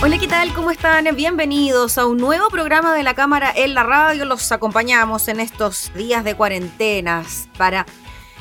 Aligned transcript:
Hola, 0.00 0.16
¿qué 0.16 0.28
tal? 0.28 0.54
¿Cómo 0.54 0.70
están? 0.70 1.08
Bienvenidos 1.16 1.98
a 1.98 2.06
un 2.06 2.18
nuevo 2.18 2.50
programa 2.50 2.94
de 2.94 3.02
la 3.02 3.14
Cámara 3.14 3.52
en 3.54 3.74
la 3.74 3.82
Radio. 3.82 4.26
Los 4.26 4.52
acompañamos 4.52 5.26
en 5.26 5.40
estos 5.40 5.90
días 5.92 6.22
de 6.22 6.36
cuarentenas 6.36 7.48
para 7.58 7.84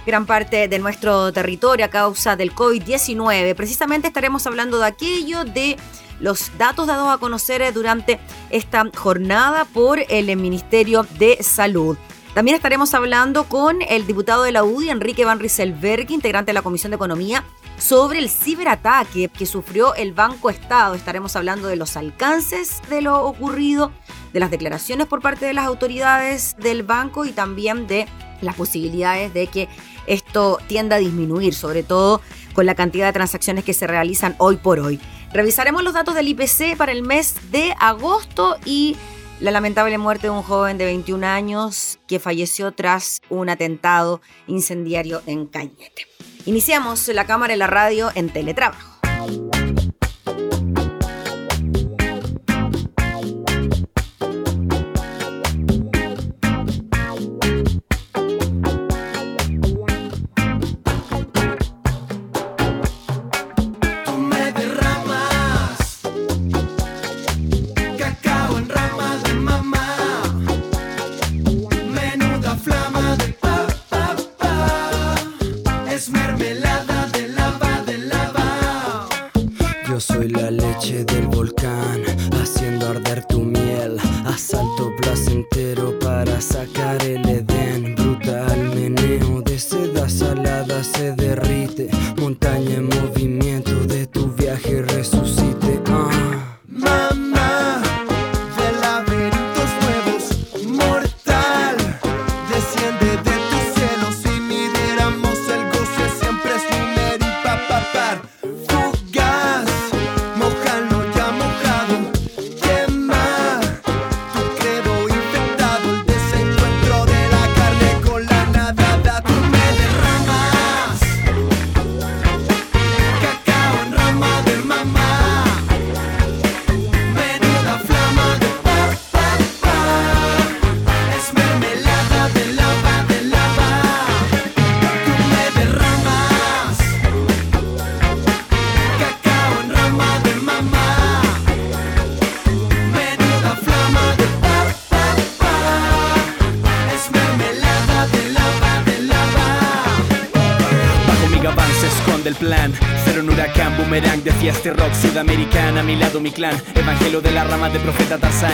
gran 0.05 0.27
parte 0.27 0.67
de 0.67 0.77
nuestro 0.77 1.33
territorio 1.33 1.87
a 1.87 1.89
causa 1.89 2.35
del 2.35 2.53
COVID-19. 2.53 3.55
Precisamente 3.55 4.07
estaremos 4.07 4.45
hablando 4.45 4.77
de 4.77 4.85
aquello, 4.85 5.45
de 5.45 5.77
los 6.19 6.55
datos 6.59 6.85
dados 6.85 7.09
a 7.09 7.17
conocer 7.17 7.73
durante 7.73 8.19
esta 8.51 8.85
jornada 8.95 9.65
por 9.65 9.99
el 10.09 10.37
Ministerio 10.37 11.07
de 11.17 11.41
Salud. 11.41 11.97
También 12.35 12.53
estaremos 12.53 12.93
hablando 12.93 13.45
con 13.45 13.81
el 13.81 14.05
diputado 14.05 14.43
de 14.43 14.51
la 14.51 14.63
UDI, 14.63 14.91
Enrique 14.91 15.25
Van 15.25 15.39
Rieselberg, 15.39 16.11
integrante 16.11 16.51
de 16.51 16.53
la 16.53 16.61
Comisión 16.61 16.91
de 16.91 16.97
Economía, 16.97 17.43
sobre 17.77 18.19
el 18.19 18.29
ciberataque 18.29 19.29
que 19.29 19.45
sufrió 19.45 19.95
el 19.95 20.13
Banco 20.13 20.49
Estado. 20.49 20.95
Estaremos 20.95 21.35
hablando 21.35 21.67
de 21.67 21.75
los 21.75 21.97
alcances 21.97 22.81
de 22.89 23.01
lo 23.01 23.23
ocurrido, 23.23 23.91
de 24.33 24.39
las 24.39 24.51
declaraciones 24.51 25.07
por 25.07 25.21
parte 25.21 25.45
de 25.45 25.53
las 25.53 25.65
autoridades 25.65 26.55
del 26.57 26.83
banco 26.83 27.25
y 27.25 27.31
también 27.31 27.87
de 27.87 28.07
las 28.41 28.55
posibilidades 28.55 29.33
de 29.33 29.47
que 29.47 29.67
esto 30.05 30.59
tienda 30.67 30.95
a 30.95 30.99
disminuir, 30.99 31.53
sobre 31.53 31.83
todo 31.83 32.21
con 32.53 32.65
la 32.65 32.75
cantidad 32.75 33.05
de 33.05 33.13
transacciones 33.13 33.63
que 33.63 33.73
se 33.73 33.87
realizan 33.87 34.35
hoy 34.39 34.57
por 34.57 34.79
hoy. 34.79 34.99
Revisaremos 35.33 35.83
los 35.83 35.93
datos 35.93 36.15
del 36.15 36.29
IPC 36.29 36.77
para 36.77 36.91
el 36.91 37.03
mes 37.03 37.51
de 37.51 37.75
agosto 37.79 38.57
y 38.65 38.95
la 39.39 39.51
lamentable 39.51 39.97
muerte 39.97 40.27
de 40.27 40.31
un 40.31 40.41
joven 40.41 40.77
de 40.77 40.85
21 40.85 41.27
años 41.27 41.99
que 42.07 42.19
falleció 42.19 42.71
tras 42.71 43.21
un 43.29 43.49
atentado 43.49 44.21
incendiario 44.47 45.21
en 45.27 45.45
Cañete. 45.45 46.16
Iniciamos 46.47 47.05
la 47.09 47.25
cámara 47.25 47.53
y 47.53 47.57
la 47.57 47.67
radio 47.67 48.09
en 48.15 48.29
teletrabajo. 48.29 48.96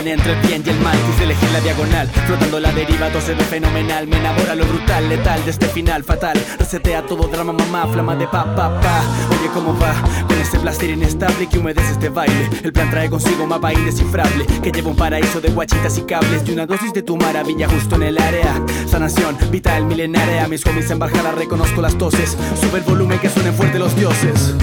Entre 0.06 0.34
el 0.34 0.42
bien 0.46 0.62
y 0.66 0.70
el 0.70 0.80
mal, 0.82 0.98
quise 1.08 1.24
elegir 1.24 1.50
la 1.52 1.62
diagonal. 1.62 2.10
Flotando 2.28 2.60
la 2.60 2.74
deriva, 2.74 3.08
todo 3.08 3.22
se 3.22 3.36
ve 3.36 3.44
fenomenal. 3.46 4.06
Me 4.06 4.18
enamora 4.18 4.54
lo 4.54 4.66
brutal, 4.66 5.08
letal 5.08 5.44
de 5.46 5.52
este 5.52 5.68
final 5.68 6.04
fatal. 6.04 6.38
Resetea 6.60 7.06
todo 7.06 7.28
drama, 7.30 7.54
mamá, 7.54 7.88
flama 7.88 8.14
de 8.14 8.28
pa, 8.28 8.44
pa, 8.54 8.82
pa. 8.82 9.02
Oye, 9.30 9.50
¿cómo 9.54 9.78
va? 9.80 9.96
Con 10.28 10.38
este 10.42 10.60
placer 10.60 10.90
inestable 10.90 11.48
que 11.48 11.58
humedece 11.58 11.94
este 11.94 12.10
baile. 12.10 12.50
El 12.64 12.74
plan 12.74 12.90
trae 12.90 13.10
consigo 13.10 13.48
mapa 13.48 13.72
indescifrable 13.72 14.46
Que 14.62 14.72
lleva 14.72 14.90
un 14.90 14.98
paraíso 14.98 15.40
de 15.40 15.50
guachitas 15.50 15.98
y 15.98 16.02
cables 16.02 16.44
Y 16.46 16.52
una 16.52 16.66
dosis 16.66 16.94
de 16.94 17.02
tu 17.02 17.16
maravilla 17.16 17.70
justo 17.70 17.96
en 17.96 18.04
el 18.04 18.18
área. 18.18 18.62
Sanación, 18.86 19.38
vital, 19.52 19.86
milenaria 19.86 20.48
Mis 20.50 20.66
homies 20.66 20.92
en 20.92 21.00
bajada 21.00 21.32
reconozco 21.32 21.82
las 21.82 21.98
toses. 21.98 22.38
Sube 22.60 22.80
el 22.80 22.84
volumen 22.84 23.20
que 23.20 23.30
suenen 23.30 23.54
fuerte 23.54 23.80
los 23.80 23.96
dioses 23.96 24.54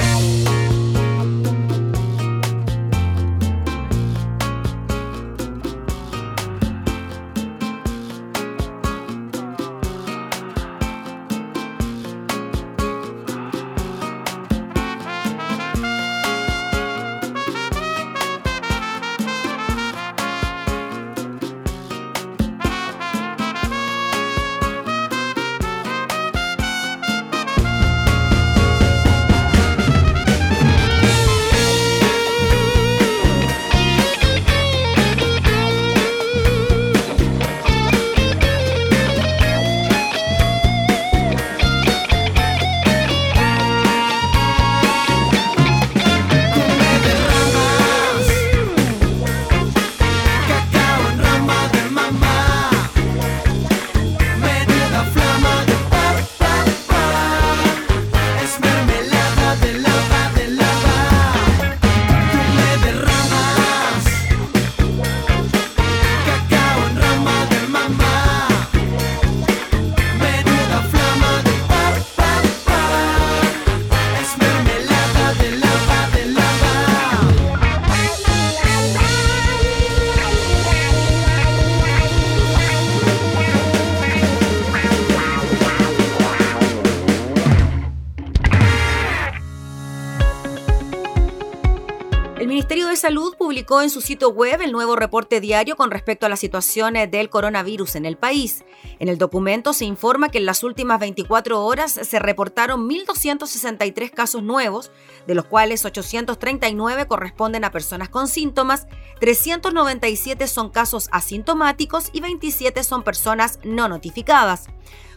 Salud 93.01 93.35
publicó 93.39 93.81
en 93.81 93.89
su 93.89 94.03
sitio 94.03 94.29
web 94.29 94.61
el 94.61 94.73
nuevo 94.73 94.95
reporte 94.95 95.41
diario 95.41 95.75
con 95.75 95.91
respecto 95.91 96.27
a 96.27 96.29
la 96.29 96.37
situación 96.37 96.93
del 97.11 97.31
coronavirus 97.31 97.95
en 97.95 98.05
el 98.05 98.19
país. 98.19 98.63
En 98.99 99.09
el 99.09 99.17
documento 99.17 99.73
se 99.73 99.87
informa 99.87 100.29
que 100.29 100.37
en 100.37 100.45
las 100.45 100.63
últimas 100.63 101.01
24 101.01 101.65
horas 101.65 101.93
se 101.93 102.19
reportaron 102.19 102.87
1.263 102.91 104.11
casos 104.11 104.43
nuevos, 104.43 104.93
de 105.27 105.35
los 105.35 105.47
cuales 105.47 105.87
839 105.87 107.07
corresponden 107.07 107.65
a 107.65 107.71
personas 107.71 108.11
con 108.11 108.29
síntomas, 108.29 108.87
397 109.19 110.47
son 110.47 110.69
casos 110.69 111.09
asintomáticos 111.11 112.11
y 112.13 112.21
27 112.21 112.85
son 112.85 113.03
personas 113.03 113.61
no 113.65 113.89
notificadas. 113.89 114.67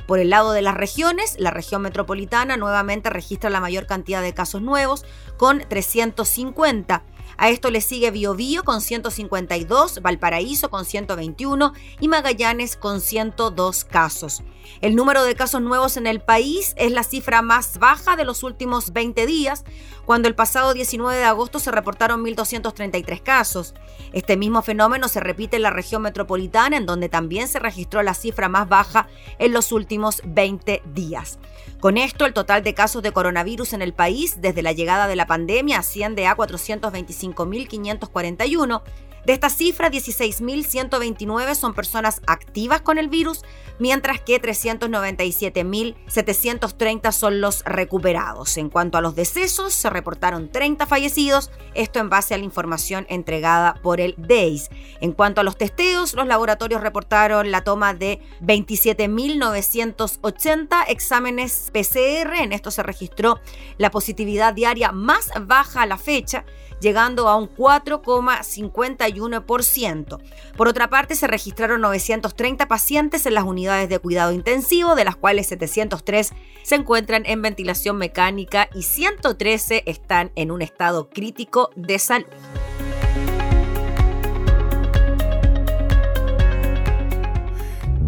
Por 0.08 0.20
el 0.20 0.30
lado 0.30 0.52
de 0.52 0.62
las 0.62 0.76
regiones, 0.76 1.36
la 1.38 1.52
región 1.52 1.82
metropolitana 1.82 2.58
nuevamente 2.58 3.10
registra 3.10 3.50
la 3.50 3.62
mayor 3.62 3.88
cantidad 3.88 4.22
de 4.22 4.34
casos 4.34 4.62
nuevos, 4.62 5.06
con 5.38 5.60
350. 5.68 7.04
A 7.38 7.50
esto 7.50 7.72
le 7.72 7.82
sigue 7.82 8.12
Biobío 8.12 8.64
con 8.64 8.82
152, 8.82 10.02
Valparaíso 10.02 10.70
con 10.70 10.86
121 10.86 11.74
y 12.00 12.08
Magallanes 12.08 12.76
con 12.76 13.02
102 13.02 13.84
casos. 13.86 14.44
El 14.82 14.96
número 14.96 15.24
de 15.24 15.36
casos 15.36 15.62
nuevos 15.62 15.98
en 15.98 16.08
el 16.08 16.22
país 16.22 16.74
es 16.78 16.92
la 16.92 17.04
cifra 17.04 17.42
más 17.42 17.80
baja 17.80 18.16
de 18.16 18.26
los 18.26 18.44
últimos 18.44 18.94
20 18.94 19.26
días, 19.26 19.64
cuando 20.06 20.28
el 20.28 20.36
pasado 20.36 20.74
19 20.74 21.18
de 21.18 21.24
agosto 21.24 21.60
se 21.60 21.72
reportaron 21.72 22.24
1.233 22.24 23.22
casos. 23.22 23.74
Este 24.12 24.38
mismo 24.38 24.62
fenómeno 24.62 25.08
se 25.08 25.20
repite 25.20 25.58
en 25.58 25.64
la 25.64 25.70
región 25.70 26.02
metropolitana, 26.02 26.78
en 26.78 26.86
donde 26.86 27.10
también 27.10 27.48
se 27.48 27.60
registró 27.60 28.04
la 28.04 28.14
cifra 28.14 28.50
más 28.50 28.68
baja 28.70 29.08
en 29.40 29.54
los 29.54 29.72
últimos 29.72 30.22
20 30.26 30.82
días. 30.94 31.40
Con 31.84 31.98
esto, 31.98 32.26
el 32.26 32.32
total 32.32 32.64
de 32.64 32.74
casos 32.74 33.04
de 33.04 33.12
coronavirus 33.12 33.74
en 33.74 33.82
el 33.82 33.92
país 33.92 34.40
desde 34.40 34.62
la 34.62 34.72
llegada 34.72 35.06
de 35.06 35.18
la 35.18 35.28
pandemia 35.28 35.80
asciende 35.80 36.28
a 36.28 36.38
425.541 36.38 38.82
de 39.26 39.34
esta 39.34 39.50
cifra, 39.50 39.90
16.129 39.90 41.56
son 41.56 41.74
personas 41.74 42.22
activas 42.28 42.82
con 42.82 42.98
el 42.98 43.08
virus, 43.08 43.44
mientras 43.80 44.20
que 44.20 44.42
397.730 44.42 47.14
son 47.14 47.40
los 47.40 47.64
recuperados. 47.64 48.58
En 48.58 48.70
cuanto 48.70 48.98
a 48.98 49.02
los 49.02 49.16
decesos, 49.16 49.72
se 49.74 49.90
reportaron 49.90 50.52
30 50.52 50.86
fallecidos, 50.86 51.52
esto 51.74 52.00
en 52.00 52.10
base 52.10 52.34
a 52.34 52.38
la 52.38 52.44
información 52.44 53.06
entregada 53.10 53.76
por 53.82 54.02
el 54.02 54.16
DEIS. 54.18 54.70
En 55.00 55.14
cuanto 55.14 55.40
a 55.40 55.46
los 55.46 55.58
testeos, 55.58 56.16
los 56.16 56.28
laboratorios 56.28 56.82
reportaron 56.82 57.50
la 57.50 57.64
toma 57.64 57.94
de 57.94 58.20
27.980 58.42 60.84
exámenes 60.90 61.72
PCR. 61.72 62.34
En 62.42 62.52
esto 62.52 62.72
se 62.72 62.84
registró 62.84 63.40
la 63.78 63.90
positividad 63.90 64.54
diaria 64.54 64.92
más 64.92 65.32
baja 65.42 65.84
a 65.84 65.86
la 65.86 65.98
fecha, 65.98 66.44
llegando 66.84 67.28
a 67.28 67.36
un 67.36 67.50
4,51%. 67.50 70.20
Por 70.56 70.68
otra 70.68 70.90
parte, 70.90 71.16
se 71.16 71.26
registraron 71.26 71.82
930 71.82 72.68
pacientes 72.68 73.26
en 73.26 73.34
las 73.34 73.46
unidades 73.46 73.90
de 73.90 73.98
cuidado 73.98 74.34
intensivo, 74.34 74.94
de 74.94 75.06
las 75.06 75.16
cuales 75.16 75.48
703 75.48 76.34
se 76.62 76.76
encuentran 76.76 77.24
en 77.26 77.42
ventilación 77.42 77.98
mecánica 77.98 78.70
y 78.76 78.84
113 78.84 79.82
están 79.88 80.32
en 80.36 80.52
un 80.52 80.62
estado 80.62 81.10
crítico 81.10 81.72
de 81.76 81.98
salud. 81.98 82.28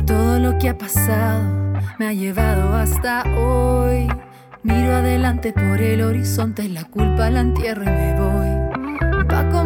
Todo 0.06 0.38
lo 0.40 0.60
que 0.60 0.70
ha 0.70 0.78
pasado 0.78 1.42
me 1.98 2.08
ha 2.08 2.14
llevado 2.14 2.76
hasta 2.76 3.24
hoy. 3.38 4.08
Miro 4.64 4.96
adelante 4.96 5.52
por 5.54 5.82
el 5.82 6.02
horizonte, 6.02 6.68
la 6.70 6.86
culpa 6.86 7.30
la 7.30 7.42
entierro 7.42 7.84
y 7.84 7.88
me 7.88 8.20
voy. 8.20 8.55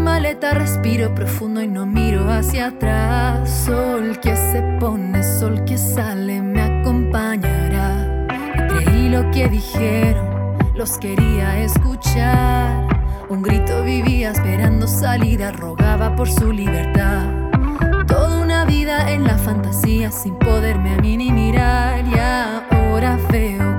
Maleta, 0.10 0.56
respiro 0.56 1.14
profundo 1.14 1.62
y 1.62 1.68
no 1.68 1.86
miro 1.86 2.28
hacia 2.32 2.70
atrás. 2.70 3.48
Sol 3.48 4.20
que 4.20 4.36
se 4.36 4.60
pone, 4.80 5.22
sol 5.22 5.64
que 5.66 5.78
sale, 5.78 6.42
me 6.42 6.62
acompañará. 6.62 8.28
creí 8.70 9.08
lo 9.08 9.30
que 9.30 9.48
dijeron, 9.48 10.58
los 10.74 10.98
quería 10.98 11.60
escuchar. 11.62 12.88
Un 13.30 13.44
grito 13.44 13.84
vivía 13.84 14.32
esperando 14.32 14.88
salida, 14.88 15.52
rogaba 15.52 16.16
por 16.16 16.28
su 16.28 16.52
libertad. 16.52 17.28
Toda 18.08 18.42
una 18.42 18.66
vida 18.66 19.12
en 19.12 19.26
la 19.26 19.38
fantasía 19.38 20.12
sin 20.12 20.34
poderme 20.40 20.96
a 20.96 20.98
mí 20.98 21.18
ni 21.18 21.32
mirar. 21.32 22.04
Y 22.08 22.18
ahora 22.18 23.16
veo 23.32 23.79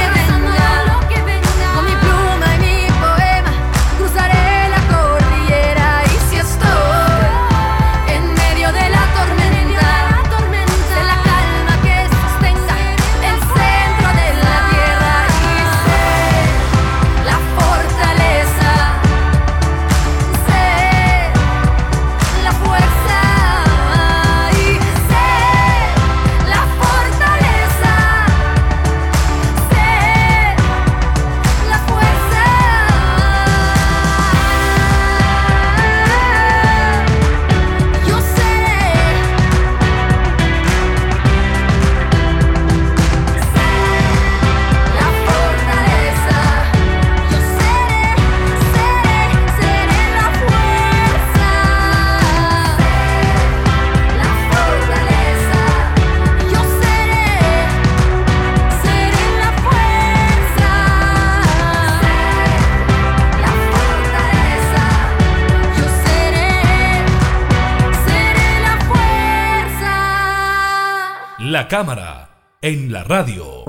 cámara 71.71 72.57
en 72.61 72.91
la 72.91 73.05
radio. 73.05 73.63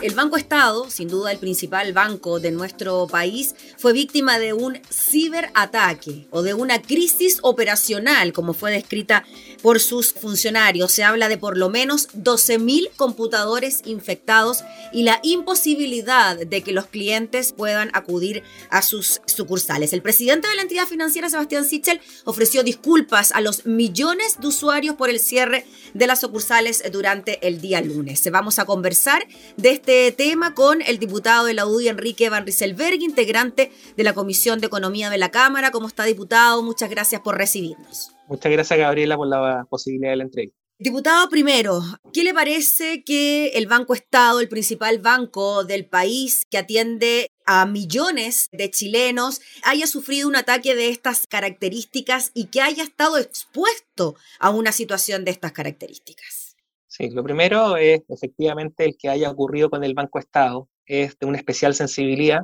El 0.00 0.14
Banco 0.14 0.36
Estado, 0.36 0.88
sin 0.90 1.08
duda 1.08 1.32
el 1.32 1.38
principal 1.38 1.92
banco 1.92 2.38
de 2.38 2.52
nuestro 2.52 3.08
país, 3.08 3.56
fue 3.78 3.92
víctima 3.92 4.38
de 4.38 4.52
un 4.52 4.78
ciberataque 4.88 6.28
o 6.30 6.42
de 6.42 6.54
una 6.54 6.80
crisis 6.80 7.40
operacional, 7.42 8.32
como 8.32 8.52
fue 8.52 8.70
descrita 8.70 9.24
por 9.62 9.80
sus 9.80 10.12
funcionarios. 10.12 10.92
Se 10.92 11.04
habla 11.04 11.28
de 11.28 11.38
por 11.38 11.56
lo 11.56 11.68
menos 11.68 12.08
12.000 12.14 12.90
computadores 12.96 13.82
infectados 13.84 14.64
y 14.92 15.02
la 15.02 15.20
imposibilidad 15.22 16.36
de 16.36 16.62
que 16.62 16.72
los 16.72 16.86
clientes 16.86 17.52
puedan 17.52 17.90
acudir 17.92 18.42
a 18.70 18.82
sus 18.82 19.20
sucursales. 19.26 19.92
El 19.92 20.02
presidente 20.02 20.48
de 20.48 20.56
la 20.56 20.62
entidad 20.62 20.86
financiera, 20.86 21.28
Sebastián 21.28 21.64
Sichel, 21.64 22.00
ofreció 22.24 22.62
disculpas 22.62 23.32
a 23.32 23.40
los 23.40 23.66
millones 23.66 24.38
de 24.40 24.46
usuarios 24.46 24.96
por 24.96 25.10
el 25.10 25.20
cierre 25.20 25.66
de 25.94 26.06
las 26.06 26.20
sucursales 26.20 26.82
durante 26.92 27.46
el 27.46 27.60
día 27.60 27.80
lunes. 27.80 28.28
Vamos 28.30 28.58
a 28.58 28.64
conversar 28.64 29.26
de 29.56 29.70
este 29.70 30.12
tema 30.12 30.54
con 30.54 30.82
el 30.82 30.98
diputado 30.98 31.46
de 31.46 31.54
la 31.54 31.66
UDI, 31.66 31.88
Enrique 31.88 32.28
Van 32.30 32.44
Rieselberg, 32.44 33.00
integrante 33.00 33.72
de 33.96 34.04
la 34.04 34.14
Comisión 34.14 34.60
de 34.60 34.66
Economía 34.66 35.10
de 35.10 35.18
la 35.18 35.30
Cámara. 35.30 35.70
¿Cómo 35.70 35.88
está, 35.88 36.04
diputado? 36.04 36.62
Muchas 36.62 36.90
gracias 36.90 37.20
por 37.20 37.36
recibirnos. 37.36 38.17
Muchas 38.28 38.52
gracias, 38.52 38.78
Gabriela, 38.78 39.16
por 39.16 39.26
la 39.26 39.66
posibilidad 39.70 40.10
de 40.10 40.16
la 40.16 40.24
entrevista. 40.24 40.58
Diputado, 40.80 41.28
primero, 41.28 41.80
¿qué 42.12 42.22
le 42.22 42.32
parece 42.32 43.02
que 43.02 43.48
el 43.48 43.66
Banco 43.66 43.94
Estado, 43.94 44.38
el 44.38 44.48
principal 44.48 45.00
banco 45.00 45.64
del 45.64 45.86
país 45.86 46.44
que 46.48 46.58
atiende 46.58 47.32
a 47.46 47.66
millones 47.66 48.46
de 48.52 48.70
chilenos, 48.70 49.40
haya 49.64 49.88
sufrido 49.88 50.28
un 50.28 50.36
ataque 50.36 50.76
de 50.76 50.90
estas 50.90 51.26
características 51.26 52.30
y 52.32 52.46
que 52.46 52.60
haya 52.60 52.84
estado 52.84 53.18
expuesto 53.18 54.14
a 54.38 54.50
una 54.50 54.70
situación 54.70 55.24
de 55.24 55.32
estas 55.32 55.50
características? 55.50 56.54
Sí, 56.86 57.10
lo 57.10 57.24
primero 57.24 57.76
es 57.76 58.02
efectivamente 58.08 58.84
el 58.84 58.96
que 58.96 59.08
haya 59.08 59.30
ocurrido 59.30 59.70
con 59.70 59.82
el 59.82 59.94
Banco 59.94 60.20
Estado, 60.20 60.68
es 60.86 61.18
de 61.18 61.26
una 61.26 61.38
especial 61.38 61.74
sensibilidad, 61.74 62.42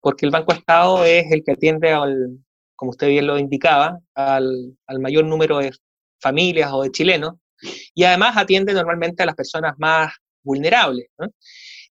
porque 0.00 0.24
el 0.24 0.32
Banco 0.32 0.54
Estado 0.54 1.04
es 1.04 1.30
el 1.30 1.44
que 1.44 1.52
atiende 1.52 1.90
al, 1.90 2.38
como 2.80 2.92
usted 2.92 3.08
bien 3.08 3.26
lo 3.26 3.38
indicaba, 3.38 4.00
al, 4.14 4.74
mayor 5.00 5.26
número 5.26 5.58
de 5.58 5.70
familias 6.18 6.70
o 6.72 6.82
de 6.82 6.90
chilenos, 6.90 7.34
y 7.94 8.04
además 8.04 8.38
atiende 8.38 8.72
normalmente 8.72 9.22
a 9.22 9.26
las 9.26 9.34
personas 9.34 9.74
más 9.76 10.10
vulnerables. 10.42 11.08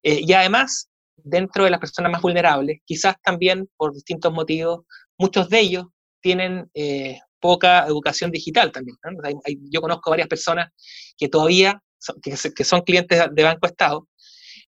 Eh, 0.02 0.18
y 0.20 0.32
además, 0.32 0.90
dentro 1.14 1.62
de 1.62 1.70
las 1.70 1.78
personas 1.78 2.10
más 2.10 2.20
vulnerables, 2.20 2.80
quizás 2.84 3.14
también 3.22 3.70
por 3.76 3.94
distintos 3.94 4.32
motivos, 4.32 4.80
muchos 5.16 5.48
de 5.48 5.60
ellos 5.60 5.84
tienen 6.20 6.68
eh, 6.74 7.20
poca 7.38 7.86
educación 7.86 8.32
digital 8.32 8.72
también. 8.72 8.96
yo 9.70 9.80
conozco 9.80 10.10
varias 10.10 10.26
personas 10.26 10.72
que 11.16 11.28
todavía 11.28 11.80
son, 11.98 12.16
que, 12.20 12.64
son 12.64 12.80
clientes 12.80 13.22
de 13.30 13.42
Banco 13.44 13.68
Estado, 13.68 14.08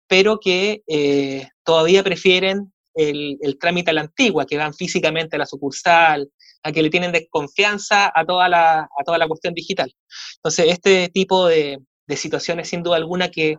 pero 0.05 0.37
que 0.39 0.83
eh, 0.85 1.47
todavía 1.63 2.03
prefieren 2.03 2.71
el, 2.95 3.57
trámite 3.59 3.91
a 3.91 3.93
la 3.93 4.01
antigua, 4.01 4.45
que 4.45 4.57
van 4.57 4.73
físicamente 4.73 5.35
a 5.35 5.39
la 5.39 5.45
sucursal, 5.45 6.29
a 6.63 6.71
que 6.71 6.83
le 6.83 6.89
tienen 6.89 7.11
desconfianza 7.11 8.11
a 8.13 8.25
toda 8.25 8.49
la, 8.49 8.81
a 8.81 9.03
toda 9.05 9.17
la 9.17 9.27
cuestión 9.27 9.53
digital. 9.53 9.93
Entonces, 10.37 10.67
este 10.69 11.09
tipo 11.09 11.47
de, 11.47 11.79
situaciones, 12.15 12.67
sin 12.67 12.83
duda 12.83 12.97
alguna, 12.97 13.29
que 13.29 13.55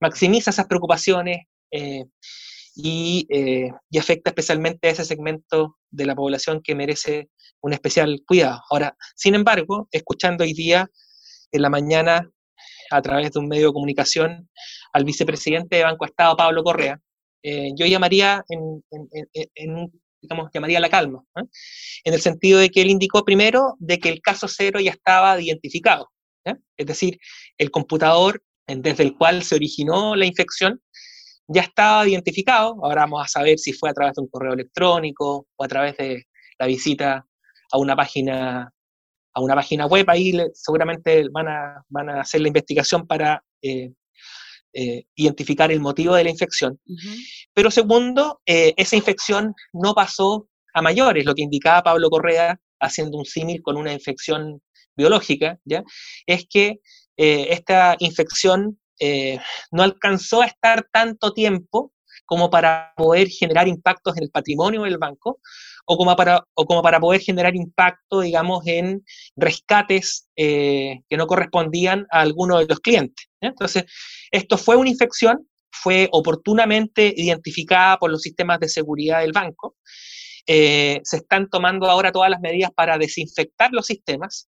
maximiza 0.00 0.50
esas 0.50 0.66
preocupaciones 0.66 1.46
eh, 1.70 2.04
y, 2.74 3.24
eh, 3.30 3.70
y, 3.88 3.98
afecta 3.98 4.30
especialmente 4.30 4.88
a 4.88 4.90
ese 4.90 5.04
segmento 5.04 5.76
de 5.90 6.06
la 6.06 6.16
población 6.16 6.60
que 6.60 6.74
merece 6.74 7.28
un 7.60 7.72
especial 7.72 8.20
cuidado. 8.26 8.60
Ahora, 8.68 8.96
sin 9.14 9.36
embargo, 9.36 9.88
escuchando 9.92 10.42
hoy 10.42 10.54
día 10.54 10.90
en 11.52 11.62
la 11.62 11.70
mañana 11.70 12.28
a 12.90 13.00
través 13.00 13.32
de 13.32 13.38
un 13.38 13.48
medio 13.48 13.68
de 13.68 13.72
comunicación 13.72 14.50
al 14.92 15.04
vicepresidente 15.04 15.76
de 15.76 15.84
Banco 15.84 16.04
Estado, 16.04 16.36
Pablo 16.36 16.62
Correa, 16.62 17.00
eh, 17.44 17.72
yo 17.76 17.84
llamaría, 17.84 18.42
en, 18.48 19.92
digamos, 20.20 20.50
llamaría 20.52 20.80
la 20.80 20.88
calma, 20.88 21.22
¿eh? 21.36 21.42
en 22.04 22.14
el 22.14 22.20
sentido 22.20 22.58
de 22.58 22.70
que 22.70 22.80
él 22.80 22.90
indicó 22.90 23.22
primero 23.22 23.74
de 23.78 23.98
que 23.98 24.08
el 24.08 24.22
caso 24.22 24.48
cero 24.48 24.80
ya 24.80 24.92
estaba 24.92 25.38
identificado, 25.40 26.10
es 26.76 26.86
decir, 26.86 27.18
el 27.58 27.70
computador 27.70 28.42
desde 28.66 29.02
el 29.02 29.16
cual 29.16 29.42
se 29.42 29.54
originó 29.54 30.16
la 30.16 30.24
infección 30.24 30.80
ya 31.46 31.60
estaba 31.60 32.08
identificado, 32.08 32.82
ahora 32.82 33.02
vamos 33.02 33.24
a 33.24 33.28
saber 33.28 33.58
si 33.58 33.74
fue 33.74 33.90
a 33.90 33.92
través 33.92 34.14
de 34.14 34.22
un 34.22 34.28
correo 34.28 34.54
electrónico 34.54 35.46
o 35.54 35.64
a 35.64 35.68
través 35.68 35.96
de 35.98 36.24
la 36.58 36.66
visita 36.66 37.26
a 37.70 37.78
una 37.78 37.94
página 37.94 38.70
a 39.34 39.40
una 39.40 39.54
página 39.54 39.86
web, 39.86 40.08
ahí 40.08 40.32
seguramente 40.54 41.28
van 41.30 41.48
a, 41.48 41.84
van 41.88 42.08
a 42.08 42.20
hacer 42.20 42.40
la 42.40 42.48
investigación 42.48 43.06
para 43.06 43.42
eh, 43.60 43.92
eh, 44.74 45.04
identificar 45.14 45.70
el 45.72 45.80
motivo 45.80 46.14
de 46.14 46.24
la 46.24 46.30
infección. 46.30 46.80
Pero 47.52 47.70
segundo, 47.70 48.40
eh, 48.44 48.74
esa 48.76 48.96
infección 48.96 49.54
no 49.72 49.94
pasó 49.94 50.48
a 50.74 50.82
mayores, 50.82 51.24
lo 51.24 51.34
que 51.34 51.42
indicaba 51.42 51.82
Pablo 51.82 52.10
Correa, 52.10 52.60
haciendo 52.80 53.16
un 53.16 53.24
símil 53.24 53.62
con 53.62 53.76
una 53.76 53.92
infección 53.92 54.60
biológica, 54.96 55.58
¿ya? 55.64 55.82
es 56.26 56.46
que 56.48 56.80
esta 57.16 57.96
infección 58.00 58.80
no 59.70 59.82
alcanzó 59.84 60.42
a 60.42 60.46
estar 60.46 60.88
tanto 60.92 61.32
tiempo 61.32 61.92
como 62.26 62.50
para 62.50 62.92
poder 62.96 63.28
generar 63.28 63.68
impactos 63.68 64.16
en 64.16 64.24
el 64.24 64.30
patrimonio 64.30 64.82
del 64.82 64.98
banco, 64.98 65.40
o 65.86 65.96
como 65.96 66.14
para, 66.16 66.44
o 66.54 66.64
como 66.64 66.82
para 66.82 67.00
poder 67.00 67.20
generar 67.20 67.54
impacto, 67.54 68.20
digamos, 68.20 68.66
en 68.66 69.04
rescates 69.36 70.28
eh, 70.36 71.00
que 71.08 71.16
no 71.16 71.26
correspondían 71.26 72.06
a 72.10 72.20
alguno 72.20 72.58
de 72.58 72.66
los 72.66 72.80
clientes. 72.80 73.26
Entonces, 73.40 73.84
esto 74.30 74.56
fue 74.56 74.76
una 74.76 74.90
infección, 74.90 75.48
fue 75.70 76.08
oportunamente 76.12 77.12
identificada 77.16 77.98
por 77.98 78.10
los 78.10 78.22
sistemas 78.22 78.60
de 78.60 78.68
seguridad 78.68 79.20
del 79.20 79.32
banco. 79.32 79.76
Eh, 80.46 81.00
se 81.04 81.18
están 81.18 81.48
tomando 81.48 81.88
ahora 81.88 82.12
todas 82.12 82.30
las 82.30 82.40
medidas 82.40 82.70
para 82.74 82.98
desinfectar 82.98 83.70
los 83.72 83.86
sistemas 83.86 84.48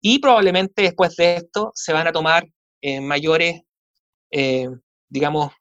y 0.00 0.18
probablemente 0.18 0.82
después 0.82 1.16
de 1.16 1.36
esto 1.36 1.70
se 1.74 1.92
van 1.92 2.06
a 2.06 2.12
tomar 2.12 2.46
eh, 2.80 3.00
mayores, 3.00 3.62
digamos, 5.08 5.52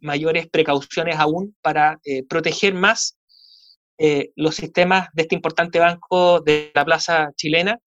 mayores 0.00 0.48
precauciones 0.48 1.16
aún 1.16 1.56
para 1.62 1.98
proteger 2.28 2.74
más 2.74 3.16
eh, 3.98 4.30
los 4.36 4.54
sistemas 4.54 5.08
de 5.14 5.22
este 5.22 5.34
importante 5.34 5.78
banco 5.78 6.40
de 6.40 6.70
la 6.74 6.84
plaza 6.84 7.30
chilena 7.36 7.78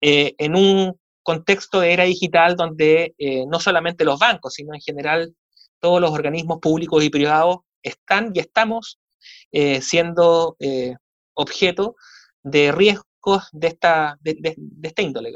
eh, 0.00 0.34
en 0.38 0.54
un 0.54 0.98
contexto 1.22 1.80
de 1.80 1.92
era 1.92 2.04
digital 2.04 2.54
donde 2.54 3.14
eh, 3.18 3.44
no 3.46 3.58
solamente 3.58 4.04
los 4.04 4.18
bancos, 4.18 4.54
sino 4.54 4.74
en 4.74 4.80
general 4.80 5.34
todos 5.80 6.00
los 6.00 6.10
organismos 6.10 6.58
públicos 6.60 7.02
y 7.02 7.10
privados 7.10 7.58
están 7.82 8.32
y 8.34 8.40
estamos 8.40 8.98
siendo 9.80 10.56
objeto 11.34 11.96
de 12.42 12.72
riesgos 12.72 13.48
de 13.52 13.68
esta, 13.68 14.16
de, 14.20 14.36
de, 14.40 14.54
de 14.56 14.88
esta 14.88 15.02
índole. 15.02 15.32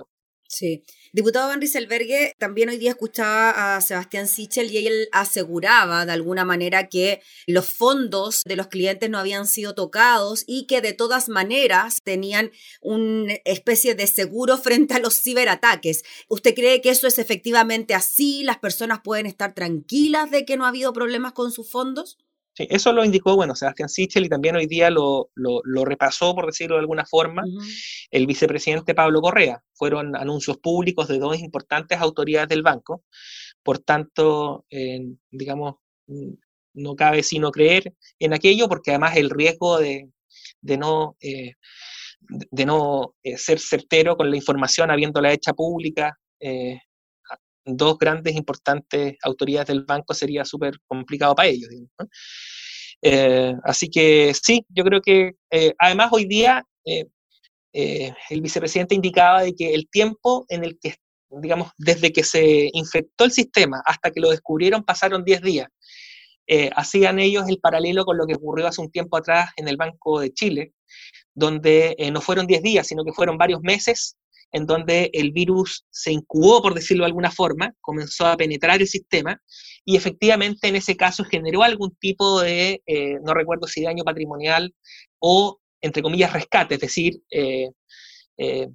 Sí. 0.52 0.84
Diputado 1.14 1.48
Van 1.48 1.62
Rieselbergue, 1.62 2.34
también 2.38 2.68
hoy 2.68 2.76
día 2.76 2.90
escuchaba 2.90 3.74
a 3.74 3.80
Sebastián 3.80 4.28
Sichel 4.28 4.70
y 4.70 4.86
él 4.86 5.08
aseguraba 5.10 6.04
de 6.04 6.12
alguna 6.12 6.44
manera 6.44 6.90
que 6.90 7.22
los 7.46 7.70
fondos 7.70 8.42
de 8.44 8.56
los 8.56 8.66
clientes 8.66 9.08
no 9.08 9.18
habían 9.18 9.46
sido 9.46 9.74
tocados 9.74 10.44
y 10.46 10.66
que 10.66 10.82
de 10.82 10.92
todas 10.92 11.30
maneras 11.30 12.02
tenían 12.04 12.52
una 12.82 13.32
especie 13.46 13.94
de 13.94 14.06
seguro 14.06 14.58
frente 14.58 14.92
a 14.92 14.98
los 14.98 15.22
ciberataques. 15.22 16.02
¿Usted 16.28 16.54
cree 16.54 16.82
que 16.82 16.90
eso 16.90 17.06
es 17.06 17.18
efectivamente 17.18 17.94
así? 17.94 18.42
¿Las 18.42 18.58
personas 18.58 19.00
pueden 19.02 19.24
estar 19.24 19.54
tranquilas 19.54 20.30
de 20.30 20.44
que 20.44 20.58
no 20.58 20.66
ha 20.66 20.68
habido 20.68 20.92
problemas 20.92 21.32
con 21.32 21.50
sus 21.50 21.70
fondos? 21.70 22.18
Sí, 22.54 22.66
eso 22.68 22.92
lo 22.92 23.04
indicó, 23.04 23.34
bueno, 23.34 23.54
Sebastián 23.54 23.88
Sichel 23.88 24.26
y 24.26 24.28
también 24.28 24.56
hoy 24.56 24.66
día 24.66 24.90
lo, 24.90 25.30
lo, 25.34 25.84
repasó, 25.86 26.34
por 26.34 26.46
decirlo 26.46 26.76
de 26.76 26.80
alguna 26.80 27.06
forma, 27.06 27.44
el 28.10 28.26
vicepresidente 28.26 28.94
Pablo 28.94 29.22
Correa. 29.22 29.62
Fueron 29.72 30.14
anuncios 30.16 30.58
públicos 30.58 31.08
de 31.08 31.18
dos 31.18 31.38
importantes 31.38 31.98
autoridades 31.98 32.50
del 32.50 32.62
banco. 32.62 33.04
Por 33.62 33.78
tanto, 33.78 34.66
digamos, 35.30 35.76
no 36.74 36.96
cabe 36.96 37.22
sino 37.22 37.50
creer 37.50 37.94
en 38.18 38.32
aquello, 38.34 38.68
porque 38.68 38.90
además 38.90 39.16
el 39.16 39.30
riesgo 39.30 39.78
de, 39.78 40.10
de 40.60 40.76
no, 40.78 41.16
eh, 41.20 41.54
de 42.20 42.66
no 42.66 43.14
eh, 43.22 43.36
ser 43.36 43.58
certero 43.58 44.16
con 44.16 44.30
la 44.30 44.36
información 44.36 44.90
habiéndola 44.90 45.32
hecha 45.32 45.52
pública, 45.52 46.18
eh, 46.40 46.80
dos 47.64 47.98
grandes 47.98 48.34
importantes 48.36 49.16
autoridades 49.22 49.68
del 49.68 49.84
banco 49.84 50.14
sería 50.14 50.44
súper 50.44 50.78
complicado 50.86 51.34
para 51.34 51.48
ellos. 51.48 51.68
Eh, 53.02 53.54
así 53.64 53.88
que 53.88 54.32
sí, 54.34 54.64
yo 54.68 54.84
creo 54.84 55.00
que 55.00 55.32
eh, 55.50 55.74
además 55.78 56.10
hoy 56.12 56.26
día 56.26 56.64
eh, 56.84 57.04
el 58.30 58.40
vicepresidente 58.40 58.94
indicaba 58.94 59.42
de 59.42 59.54
que 59.54 59.74
el 59.74 59.88
tiempo 59.88 60.44
en 60.48 60.62
el 60.64 60.78
que, 60.78 60.94
digamos, 61.30 61.70
desde 61.78 62.12
que 62.12 62.22
se 62.22 62.70
infectó 62.72 63.24
el 63.24 63.32
sistema 63.32 63.82
hasta 63.86 64.10
que 64.10 64.20
lo 64.20 64.30
descubrieron 64.30 64.84
pasaron 64.84 65.24
10 65.24 65.42
días. 65.42 65.68
hacían 66.76 67.18
ellos 67.18 67.48
el 67.48 67.58
paralelo 67.58 68.04
con 68.04 68.18
lo 68.18 68.26
que 68.26 68.34
ocurrió 68.34 68.66
hace 68.66 68.82
un 68.82 68.90
tiempo 68.90 69.16
atrás 69.16 69.50
en 69.56 69.68
el 69.68 69.76
Banco 69.76 70.20
de 70.20 70.32
Chile, 70.32 70.74
donde 71.34 71.96
no 72.12 72.20
fueron 72.20 72.46
10 72.46 72.62
días, 72.62 72.86
sino 72.86 73.04
que 73.04 73.12
fueron 73.12 73.38
varios 73.38 73.60
meses 73.62 74.16
en 74.52 74.66
donde 74.66 75.10
el 75.14 75.32
virus 75.32 75.86
se 75.90 76.12
incubó, 76.12 76.62
por 76.62 76.74
decirlo 76.74 77.04
de 77.04 77.08
alguna 77.08 77.30
forma, 77.30 77.74
comenzó 77.80 78.26
a 78.26 78.36
penetrar 78.36 78.80
el 78.80 78.86
sistema 78.86 79.40
y 79.84 79.96
efectivamente 79.96 80.68
en 80.68 80.76
ese 80.76 80.96
caso 80.96 81.24
generó 81.24 81.62
algún 81.62 81.96
tipo 81.96 82.40
de, 82.40 82.82
eh, 82.86 83.18
no 83.24 83.34
recuerdo 83.34 83.66
si 83.66 83.82
daño 83.82 84.04
patrimonial 84.04 84.74
o, 85.18 85.58
entre 85.80 86.02
comillas, 86.02 86.32
rescate, 86.32 86.74
es 86.74 86.80
decir, 86.80 87.22
eh, 87.30 87.70
eh, 88.36 88.68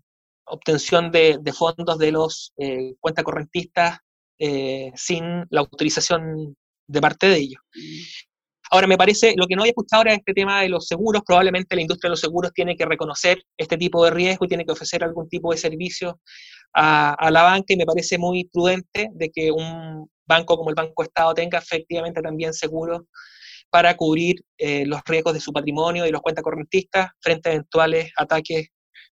obtención 0.46 1.12
de, 1.12 1.40
fondos 1.54 1.98
de 1.98 2.12
los 2.12 2.54
cuentacorrentistas 3.00 4.00
sin 4.40 5.46
la 5.50 5.60
autorización 5.60 6.56
de 6.88 7.02
parte 7.02 7.28
de 7.28 7.38
ellos. 7.38 7.62
Ahora, 8.70 8.88
me 8.88 8.98
parece, 8.98 9.34
lo 9.38 9.48
que 9.48 9.56
no 9.56 9.62
había 9.62 9.72
escuchado 9.72 10.02
ahora 10.02 10.14
es 10.14 10.20
este 10.20 10.34
tema 10.34 10.62
de 10.62 10.70
los 10.70 10.88
seguros. 10.88 11.22
Probablemente 11.26 11.76
la 11.76 11.82
industria 11.82 12.10
de 12.10 12.12
los 12.12 12.20
seguros 12.20 12.52
tiene 12.54 12.76
que 12.76 12.86
reconocer 12.86 13.42
este 13.58 13.78
tipo 13.78 14.04
de 14.04 14.12
riesgo 14.12 14.46
y 14.46 14.48
tiene 14.48 14.66
que 14.66 14.72
ofrecer 14.72 15.04
algún 15.04 15.30
tipo 15.30 15.52
de 15.52 15.58
servicio 15.58 16.20
a, 16.74 17.30
la 17.32 17.44
banca 17.44 17.74
y 17.74 17.78
me 17.78 17.86
parece 17.86 18.18
muy 18.18 18.46
prudente 18.46 19.10
de 19.14 19.30
que 19.30 19.52
un 19.52 20.10
banco 20.26 20.58
como 20.58 20.70
el 20.70 20.76
Banco 20.76 21.04
Estado 21.04 21.34
tenga 21.34 21.60
efectivamente 21.60 22.22
también 22.22 22.54
seguros 22.54 23.02
para 23.70 23.96
cubrir 23.96 24.44
eh, 24.58 24.86
los 24.86 25.02
riesgos 25.06 25.34
de 25.34 25.40
su 25.40 25.52
patrimonio 25.52 26.06
y 26.06 26.12
los 26.12 26.22
cuentas 26.22 26.44
correntistas 26.44 27.12
frente 27.20 27.50
a 27.50 27.54
eventuales 27.54 28.12
ataques 28.18 28.68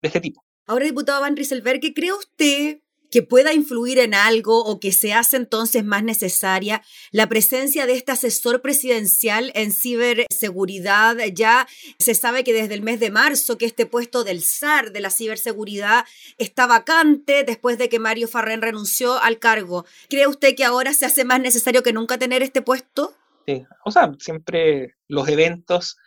de 0.02 0.08
este 0.08 0.22
tipo. 0.22 0.44
Ahora, 0.68 0.86
diputado 0.86 1.22
Van 1.22 1.36
Rieselberg, 1.36 1.80
¿qué 1.80 1.94
cree 1.94 2.14
usted 2.14 2.80
que 3.12 3.22
pueda 3.22 3.54
influir 3.54 4.00
en 4.00 4.14
algo 4.14 4.64
o 4.64 4.80
que 4.80 4.92
se 4.92 5.14
hace 5.14 5.38
entonces 5.38 5.84
más 5.84 6.04
necesaria 6.04 6.82
la 7.12 7.28
presencia 7.28 7.86
de 7.86 7.94
este 7.94 8.14
asesor 8.14 8.62
presidencial 8.62 9.52
en 9.54 9.72
ciberseguridad. 9.72 11.18
Ya 11.34 11.68
se 12.00 12.16
sabe 12.16 12.44
que 12.44 12.54
desde 12.54 12.74
el 12.74 12.82
mes 12.82 13.00
de 13.00 13.12
marzo 13.12 13.58
que 13.58 13.66
este 13.66 13.86
puesto 13.86 14.24
del 14.24 14.42
SAR 14.42 14.92
de 14.92 15.02
la 15.02 15.10
ciberseguridad 15.10 16.06
está 16.38 16.66
vacante 16.66 17.44
después 17.44 17.78
de 17.78 17.90
que 17.90 18.00
Mario 18.00 18.28
Farrén 18.28 18.62
renunció 18.62 19.22
al 19.22 19.40
cargo. 19.40 19.86
¿Cree 20.10 20.28
usted 20.28 20.56
que 20.56 20.64
ahora 20.64 20.94
se 20.94 21.06
hace 21.06 21.26
más 21.26 21.42
necesario 21.42 21.84
que 21.84 21.94
nunca 21.94 22.18
tener 22.18 22.42
este 22.42 22.62
puesto? 22.62 23.14
Sí, 23.46 23.64
o 23.86 23.92
sea, 23.92 24.12
siempre 24.20 24.96
los 25.08 25.28
eventos 25.28 25.98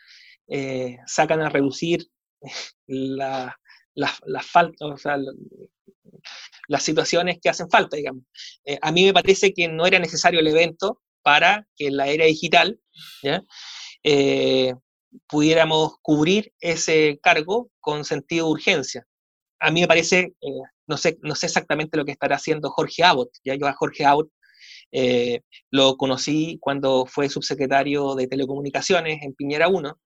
eh, 0.48 0.98
sacan 1.06 1.40
a 1.40 1.50
reducir 1.50 2.06
la, 2.86 3.58
la, 3.94 4.42
falta, 4.42 4.86
o 4.86 4.96
sea, 4.96 5.16
las 6.68 6.82
situaciones 6.82 7.38
que 7.42 7.48
hacen 7.48 7.68
falta, 7.70 7.96
digamos. 7.96 8.24
Eh, 8.64 8.78
a 8.80 8.92
mí 8.92 9.04
me 9.04 9.12
parece 9.12 9.52
que 9.52 9.68
no 9.68 9.86
era 9.86 9.98
necesario 9.98 10.40
el 10.40 10.46
evento 10.46 11.00
para 11.22 11.66
que 11.76 11.88
en 11.88 11.96
la 11.96 12.08
era 12.08 12.26
digital 12.26 12.78
eh, 14.02 14.74
pudiéramos 15.26 15.94
cubrir 16.02 16.52
ese 16.60 17.18
cargo 17.22 17.70
con 17.80 18.04
sentido 18.04 18.46
de 18.46 18.52
urgencia. 18.52 19.06
A 19.60 19.70
mí 19.70 19.80
me 19.80 19.88
parece, 19.88 20.34
eh, 20.40 20.48
no, 20.86 20.96
sé, 20.96 21.18
no 21.22 21.34
sé 21.34 21.46
exactamente 21.46 21.96
lo 21.96 22.04
que 22.04 22.12
estará 22.12 22.36
haciendo 22.36 22.70
Jorge 22.70 23.02
Abbott, 23.04 23.30
ya 23.44 23.54
yo 23.54 23.66
a 23.66 23.72
Jorge 23.72 24.04
Abbott 24.04 24.30
lo 25.72 25.96
conocí 25.96 26.58
cuando 26.60 27.04
fue 27.04 27.28
subsecretario 27.28 28.14
de 28.14 28.28
Telecomunicaciones 28.28 29.22
en 29.22 29.34
Piñera 29.34 29.66
1. 29.66 29.98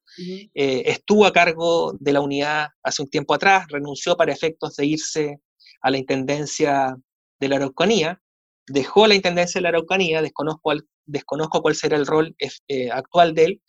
estuvo 0.54 1.26
a 1.26 1.32
cargo 1.32 1.92
de 2.00 2.12
la 2.14 2.22
unidad 2.22 2.68
hace 2.82 3.02
un 3.02 3.10
tiempo 3.10 3.34
atrás, 3.34 3.66
renunció 3.68 4.16
para 4.16 4.32
efectos 4.32 4.76
de 4.76 4.86
irse 4.86 5.40
a 5.80 5.90
la 5.90 5.98
Intendencia 5.98 6.96
de 7.40 7.48
la 7.48 7.56
Araucanía, 7.56 8.20
dejó 8.66 9.06
la 9.06 9.14
Intendencia 9.14 9.58
de 9.58 9.62
la 9.62 9.68
Araucanía, 9.70 10.22
desconozco, 10.22 10.72
desconozco 11.06 11.62
cuál 11.62 11.74
será 11.74 11.96
el 11.96 12.06
rol 12.06 12.36
eh, 12.68 12.90
actual 12.90 13.34
de 13.34 13.44
él, 13.44 13.62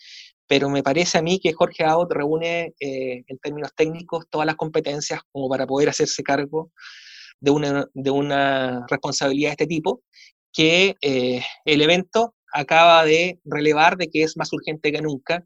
pero 0.47 0.69
me 0.69 0.83
parece 0.83 1.17
a 1.17 1.21
mí 1.21 1.39
que 1.39 1.53
Jorge 1.53 1.83
Aot 1.83 2.11
reúne 2.11 2.73
eh, 2.79 3.23
en 3.27 3.37
términos 3.39 3.71
técnicos 3.75 4.25
todas 4.29 4.45
las 4.45 4.55
competencias 4.55 5.21
como 5.31 5.47
para 5.47 5.67
poder 5.67 5.89
hacerse 5.89 6.23
cargo 6.23 6.71
de 7.39 7.51
una, 7.51 7.87
de 7.93 8.11
una 8.11 8.85
responsabilidad 8.89 9.49
de 9.49 9.53
este 9.53 9.67
tipo, 9.67 10.01
que 10.51 10.95
eh, 11.01 11.43
el 11.65 11.81
evento 11.81 12.35
acaba 12.51 13.05
de 13.05 13.39
relevar 13.45 13.95
de 13.97 14.09
que 14.09 14.23
es 14.23 14.35
más 14.35 14.51
urgente 14.51 14.91
que 14.91 15.01
nunca 15.01 15.45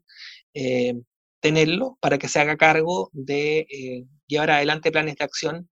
tenerlo 1.40 1.98
para 2.00 2.16
que 2.16 2.28
se 2.28 2.38
haga 2.38 2.56
cargo 2.56 3.10
de 3.12 4.06
llevar 4.28 4.52
adelante 4.52 4.92
planes 4.92 5.16
de 5.16 5.24
acción 5.24 5.68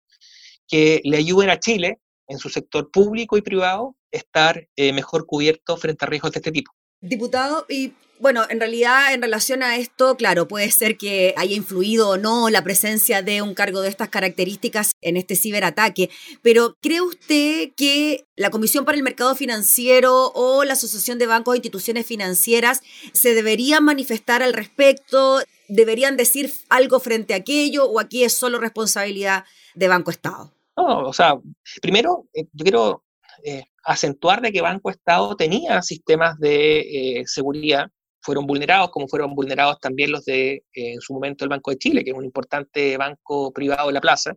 que 0.71 1.01
le 1.05 1.17
ayuden 1.17 1.51
a 1.51 1.59
Chile, 1.59 1.99
en 2.29 2.39
su 2.39 2.49
sector 2.49 2.91
público 2.91 3.37
y 3.37 3.43
privado, 3.43 3.97
estar 4.13 4.69
eh, 4.77 4.93
mejor 4.93 5.27
cubierto 5.27 5.77
frente 5.77 6.05
a 6.05 6.09
riesgos 6.09 6.33
de 6.33 6.39
este 6.39 6.53
tipo. 6.53 6.73
Diputado, 7.01 7.67
y 7.69 7.93
bueno, 8.21 8.45
en 8.51 8.61
realidad 8.61 9.15
en 9.15 9.23
relación 9.23 9.63
a 9.63 9.77
esto, 9.77 10.15
claro, 10.17 10.47
puede 10.47 10.71
ser 10.71 10.99
que 10.99 11.33
haya 11.39 11.57
influido 11.57 12.11
o 12.11 12.17
no 12.19 12.51
la 12.51 12.63
presencia 12.63 13.23
de 13.23 13.41
un 13.41 13.55
cargo 13.55 13.81
de 13.81 13.89
estas 13.89 14.11
características 14.11 14.93
en 15.01 15.17
este 15.17 15.37
ciberataque, 15.37 16.11
pero 16.43 16.77
¿cree 16.83 17.01
usted 17.01 17.71
que 17.75 18.27
la 18.37 18.51
Comisión 18.51 18.85
para 18.85 18.99
el 18.99 19.03
Mercado 19.05 19.35
Financiero 19.35 20.33
o 20.35 20.65
la 20.65 20.75
Asociación 20.75 21.19
de 21.19 21.27
Bancos 21.27 21.55
e 21.55 21.59
Instituciones 21.59 22.07
Financieras 22.07 22.83
se 23.13 23.35
deberían 23.35 23.85
manifestar 23.85 24.43
al 24.43 24.53
respecto? 24.53 25.41
¿Deberían 25.69 26.19
decir 26.19 26.53
algo 26.69 27.01
frente 27.01 27.33
a 27.33 27.39
aquello 27.39 27.87
o 27.87 27.99
aquí 27.99 28.25
es 28.25 28.35
solo 28.35 28.59
responsabilidad 28.59 29.45
de 29.75 29.89
Banco 29.89 30.11
Estado? 30.11 30.53
No, 30.81 31.01
o 31.09 31.13
sea, 31.13 31.39
primero 31.83 32.27
eh, 32.33 32.45
yo 32.53 32.63
quiero 32.65 33.05
eh, 33.45 33.65
acentuar 33.85 34.41
de 34.41 34.51
que 34.51 34.63
Banco 34.63 34.91
Estado 34.91 35.37
tenía 35.37 35.83
sistemas 35.83 36.39
de 36.39 37.21
eh, 37.21 37.23
seguridad, 37.27 37.91
fueron 38.23 38.47
vulnerados, 38.47 38.91
como 38.91 39.07
fueron 39.07 39.35
vulnerados 39.35 39.79
también 39.81 40.11
los 40.11 40.25
de, 40.25 40.65
en 40.73 41.01
su 41.01 41.13
momento, 41.13 41.45
el 41.45 41.51
Banco 41.51 41.71
de 41.71 41.79
Chile, 41.79 42.05
que 42.05 42.11
es 42.11 42.17
un 42.17 42.25
importante 42.25 42.97
banco 42.97 43.53
privado 43.53 43.89
de 43.89 43.95
la 43.95 44.01
plaza. 44.01 44.35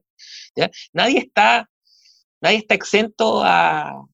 Nadie 0.93 1.19
está 1.19 1.69
nadie 2.41 2.57
está 2.57 2.75
exento 2.75 3.41
a, 3.43 4.05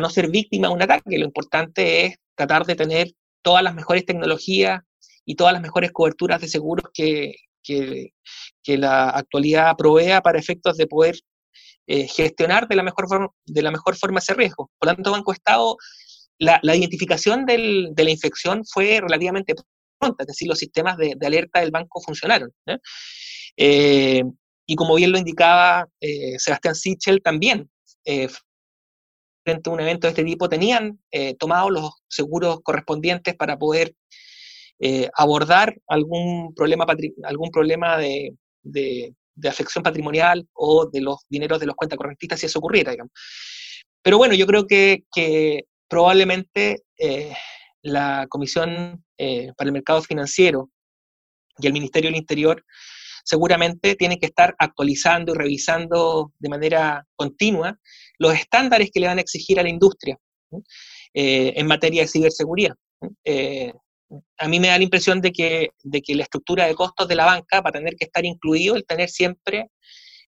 no 0.00 0.10
ser 0.10 0.28
víctima 0.30 0.68
de 0.68 0.74
un 0.74 0.82
ataque. 0.82 1.18
Lo 1.18 1.24
importante 1.24 2.06
es 2.06 2.16
tratar 2.34 2.66
de 2.66 2.74
tener 2.74 3.12
todas 3.42 3.62
las 3.62 3.74
mejores 3.74 4.04
tecnologías 4.04 4.80
y 5.24 5.36
todas 5.36 5.52
las 5.52 5.62
mejores 5.62 5.92
coberturas 5.92 6.40
de 6.40 6.48
seguros 6.48 6.90
que, 6.92 7.36
que, 7.62 8.12
la 8.78 9.10
actualidad 9.10 9.76
provea 9.76 10.20
para 10.20 10.38
efectos 10.38 10.76
de 10.76 10.86
poder 10.86 11.16
eh, 11.88 12.08
gestionar 12.08 12.66
de 12.66 12.74
la, 12.74 12.82
mejor 12.82 13.08
forma, 13.08 13.28
de 13.44 13.62
la 13.62 13.70
mejor 13.70 13.96
forma 13.96 14.18
ese 14.18 14.34
riesgo. 14.34 14.70
Por 14.78 14.88
lo 14.88 14.94
tanto, 14.94 15.12
Banco 15.12 15.32
Estado, 15.32 15.76
la, 16.38 16.60
identificación 16.74 17.46
de 17.46 17.94
la 17.96 18.10
infección 18.10 18.64
fue 18.64 19.00
relativamente 19.00 19.54
pronta, 19.98 20.24
es 20.24 20.26
decir, 20.26 20.48
los 20.48 20.58
sistemas 20.58 20.96
de, 20.98 21.16
alerta 21.24 21.60
del 21.60 21.70
banco 21.70 22.00
funcionaron. 22.00 22.52
Eh, 23.56 24.24
y 24.66 24.74
como 24.74 24.96
bien 24.96 25.12
lo 25.12 25.18
indicaba 25.18 25.88
eh, 26.00 26.38
Sebastián 26.38 26.74
Sichel, 26.74 27.22
también 27.22 27.70
frente 29.44 29.70
a 29.70 29.72
un 29.72 29.80
evento 29.80 30.06
de 30.06 30.10
este 30.10 30.24
tipo 30.24 30.48
tenían 30.48 31.00
tomados 31.38 31.70
los 31.70 31.90
seguros 32.08 32.60
correspondientes 32.62 33.34
para 33.36 33.56
poder 33.58 33.94
abordar 35.14 35.76
algún 35.88 36.52
problema, 36.54 36.84
algún 37.24 37.50
problema 37.50 37.96
de, 37.96 38.36
de 38.62 39.14
afección 39.44 39.82
patrimonial 39.82 40.46
o 40.54 40.86
de 40.86 41.00
los 41.00 41.18
dineros 41.28 41.60
de 41.60 41.66
los 41.66 41.76
cuentas 41.76 41.96
correntistas 41.96 42.40
si 42.40 42.46
eso 42.46 42.58
ocurriera, 42.58 42.92
digamos. 42.92 43.12
Pero 44.02 44.18
bueno, 44.18 44.34
yo 44.34 44.46
creo 44.46 44.66
que, 44.66 45.04
probablemente 45.88 46.82
eh, 46.98 47.32
la 47.82 48.26
Comisión 48.28 49.04
eh, 49.18 49.52
para 49.56 49.68
el 49.68 49.72
Mercado 49.72 50.02
Financiero 50.02 50.70
y 51.58 51.66
el 51.66 51.72
Ministerio 51.72 52.10
del 52.10 52.18
Interior 52.18 52.64
seguramente 53.24 53.94
tienen 53.94 54.18
que 54.18 54.26
estar 54.26 54.56
actualizando 54.58 55.32
y 55.32 55.38
revisando 55.38 56.32
de 56.38 56.48
manera 56.48 57.06
continua 57.14 57.78
los 58.18 58.34
estándares 58.34 58.90
que 58.92 58.98
le 59.00 59.06
van 59.06 59.18
a 59.18 59.20
exigir 59.20 59.60
a 59.60 59.62
la 59.62 59.68
industria 59.68 60.18
eh, 61.14 61.52
en 61.56 61.66
materia 61.66 62.02
de 62.02 62.08
ciberseguridad 62.08 62.74
a 64.38 64.48
mí 64.48 64.60
me 64.60 64.68
da 64.68 64.78
la 64.78 64.84
impresión 64.84 65.20
de 65.20 65.32
que, 65.32 65.70
de 65.82 66.02
que 66.02 66.14
la 66.14 66.22
estructura 66.22 66.66
de 66.66 66.74
costos 66.74 67.08
de 67.08 67.16
la 67.16 67.24
banca 67.24 67.60
va 67.60 67.70
a 67.70 67.72
tener 67.72 67.96
que 67.96 68.04
estar 68.04 68.24
incluido 68.24 68.76
el 68.76 68.84
tener 68.84 69.08
siempre 69.08 69.70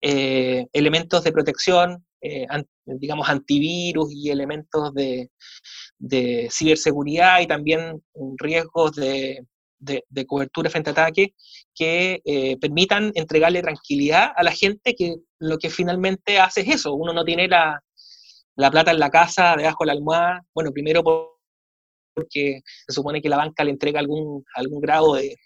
eh, 0.01 0.67
elementos 0.73 1.25
de 1.25 1.33
protección, 1.33 2.05
eh, 2.21 2.47
digamos, 2.85 3.29
antivirus 3.29 4.13
y 4.13 4.31
elementos 4.31 4.93
de, 4.95 5.31
ciberseguridad 6.51 7.41
y 7.41 7.47
también 7.47 8.03
riesgos 8.37 8.93
de, 8.93 9.45
cobertura 10.27 10.71
frente 10.71 10.91
a 10.91 10.93
ataque 10.93 11.35
que 11.75 12.21
eh, 12.25 12.57
permitan 12.59 13.13
entregarle 13.15 13.63
tranquilidad 13.63 14.33
a 14.37 14.43
la 14.43 14.53
gente 14.53 14.95
que 14.95 15.17
lo 15.39 15.59
que 15.59 15.71
finalmente 15.71 16.39
hace 16.39 16.63
es 16.63 16.69
eso. 16.69 16.95
Uno 16.95 17.13
no 17.13 17.25
tiene 17.25 17.49
la, 17.49 17.83
la 18.57 18.71
plata 18.71 18.91
en 18.91 18.99
la 18.99 19.11
casa, 19.11 19.55
debajo 19.57 19.85
de 19.85 19.87
la 19.87 19.93
almohada. 19.93 20.45
Bueno, 20.55 20.71
primero 20.73 21.03
por 21.03 21.34
porque 22.15 22.61
se 22.87 22.93
supone 22.93 23.21
que 23.21 23.29
la 23.29 23.37
banca 23.37 23.65
le 23.65 23.71
entrega 23.71 24.01
algún, 24.01 24.45
algún 24.55 24.81
grado 24.81 25.15
de, 25.15 25.37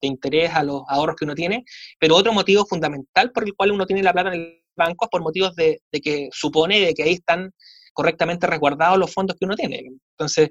interés 0.00 0.54
a 0.54 0.62
los 0.62 0.82
ahorros 0.86 1.16
que 1.16 1.24
uno 1.24 1.34
tiene, 1.34 1.64
pero 1.98 2.14
otro 2.14 2.32
motivo 2.32 2.64
fundamental 2.64 3.32
por 3.32 3.42
el 3.42 3.54
cual 3.54 3.72
uno 3.72 3.84
tiene 3.84 4.04
la 4.04 4.12
plata 4.12 4.32
en 4.32 4.40
el 4.40 4.64
banco 4.76 5.06
es 5.06 5.10
por 5.10 5.22
motivos 5.22 5.56
de, 5.56 5.80
que 5.90 6.28
supone 6.30 6.78
de 6.78 6.94
que 6.94 7.02
ahí 7.02 7.14
están 7.14 7.50
correctamente 7.92 8.46
resguardados 8.46 8.96
los 8.96 9.12
fondos 9.12 9.36
que 9.36 9.44
uno 9.44 9.56
tiene. 9.56 9.82
Entonces, 10.12 10.50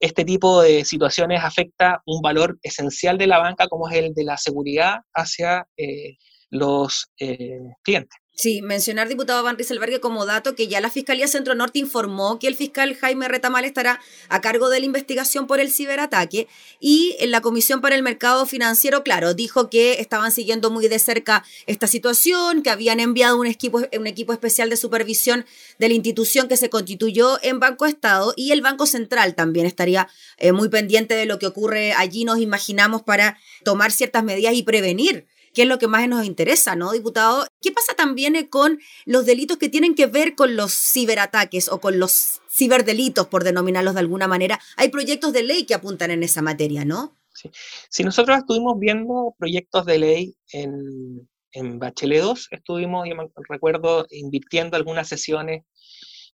este 0.00 0.24
tipo 0.24 0.62
de 0.62 0.86
situaciones 0.86 1.44
afecta 1.44 2.00
un 2.06 2.22
valor 2.22 2.58
esencial 2.62 3.18
de 3.18 3.26
la 3.26 3.38
banca 3.38 3.68
como 3.68 3.90
es 3.90 3.96
el 3.96 4.14
de 4.14 4.24
la 4.24 4.38
seguridad 4.38 5.00
hacia 5.12 5.66
eh, 5.76 6.16
los 6.50 7.10
eh, 7.20 7.58
clientes. 7.82 8.18
Sí, 8.40 8.62
mencionar, 8.62 9.08
diputado 9.08 9.42
Van 9.42 9.56
Rieselbergue, 9.56 9.98
como 9.98 10.24
dato 10.24 10.54
que 10.54 10.68
ya 10.68 10.80
la 10.80 10.90
Fiscalía 10.90 11.26
Centro 11.26 11.56
Norte 11.56 11.80
informó 11.80 12.38
que 12.38 12.46
el 12.46 12.54
fiscal 12.54 12.94
Jaime 12.94 13.26
Retamal 13.26 13.64
estará 13.64 14.00
a 14.28 14.40
cargo 14.40 14.70
de 14.70 14.78
la 14.78 14.86
investigación 14.86 15.48
por 15.48 15.58
el 15.58 15.72
ciberataque 15.72 16.46
y 16.78 17.16
en 17.18 17.32
la 17.32 17.40
Comisión 17.40 17.80
para 17.80 17.96
el 17.96 18.04
Mercado 18.04 18.46
Financiero, 18.46 19.02
claro, 19.02 19.34
dijo 19.34 19.68
que 19.68 19.94
estaban 19.94 20.30
siguiendo 20.30 20.70
muy 20.70 20.86
de 20.86 21.00
cerca 21.00 21.44
esta 21.66 21.88
situación, 21.88 22.62
que 22.62 22.70
habían 22.70 23.00
enviado 23.00 23.36
un 23.40 23.48
equipo, 23.48 23.80
un 23.98 24.06
equipo 24.06 24.32
especial 24.32 24.70
de 24.70 24.76
supervisión 24.76 25.44
de 25.80 25.88
la 25.88 25.94
institución 25.94 26.46
que 26.46 26.56
se 26.56 26.70
constituyó 26.70 27.40
en 27.42 27.58
Banco 27.58 27.86
Estado 27.86 28.34
y 28.36 28.52
el 28.52 28.62
Banco 28.62 28.86
Central 28.86 29.34
también 29.34 29.66
estaría 29.66 30.08
eh, 30.36 30.52
muy 30.52 30.68
pendiente 30.68 31.14
de 31.14 31.26
lo 31.26 31.40
que 31.40 31.48
ocurre 31.48 31.92
allí, 31.92 32.24
nos 32.24 32.38
imaginamos, 32.38 33.02
para 33.02 33.36
tomar 33.64 33.90
ciertas 33.90 34.22
medidas 34.22 34.54
y 34.54 34.62
prevenir 34.62 35.26
que 35.54 35.62
es 35.62 35.68
lo 35.68 35.78
que 35.78 35.88
más 35.88 36.06
nos 36.08 36.24
interesa, 36.24 36.76
¿no, 36.76 36.92
diputado? 36.92 37.46
¿Qué 37.60 37.72
pasa 37.72 37.94
también 37.94 38.36
eh, 38.36 38.48
con 38.48 38.80
los 39.04 39.26
delitos 39.26 39.58
que 39.58 39.68
tienen 39.68 39.94
que 39.94 40.06
ver 40.06 40.34
con 40.34 40.56
los 40.56 40.72
ciberataques 40.72 41.68
o 41.68 41.80
con 41.80 41.98
los 41.98 42.40
ciberdelitos, 42.50 43.26
por 43.26 43.44
denominarlos 43.44 43.94
de 43.94 44.00
alguna 44.00 44.28
manera? 44.28 44.60
Hay 44.76 44.88
proyectos 44.88 45.32
de 45.32 45.42
ley 45.42 45.64
que 45.64 45.74
apuntan 45.74 46.10
en 46.10 46.22
esa 46.22 46.42
materia, 46.42 46.84
¿no? 46.84 47.16
Sí. 47.34 47.50
Si 47.88 48.04
nosotros 48.04 48.38
estuvimos 48.38 48.78
viendo 48.78 49.34
proyectos 49.38 49.86
de 49.86 49.98
ley 49.98 50.36
en, 50.52 51.28
en 51.52 51.78
Bachelet 51.78 52.22
2, 52.22 52.48
estuvimos, 52.50 53.08
yo 53.08 53.14
me 53.16 53.28
recuerdo, 53.48 54.06
invirtiendo 54.10 54.76
algunas 54.76 55.08
sesiones 55.08 55.64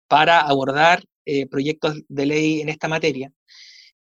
para 0.07 0.41
abordar 0.41 1.03
eh, 1.25 1.47
proyectos 1.47 1.95
de 2.07 2.25
ley 2.25 2.61
en 2.61 2.69
esta 2.69 2.87
materia. 2.87 3.31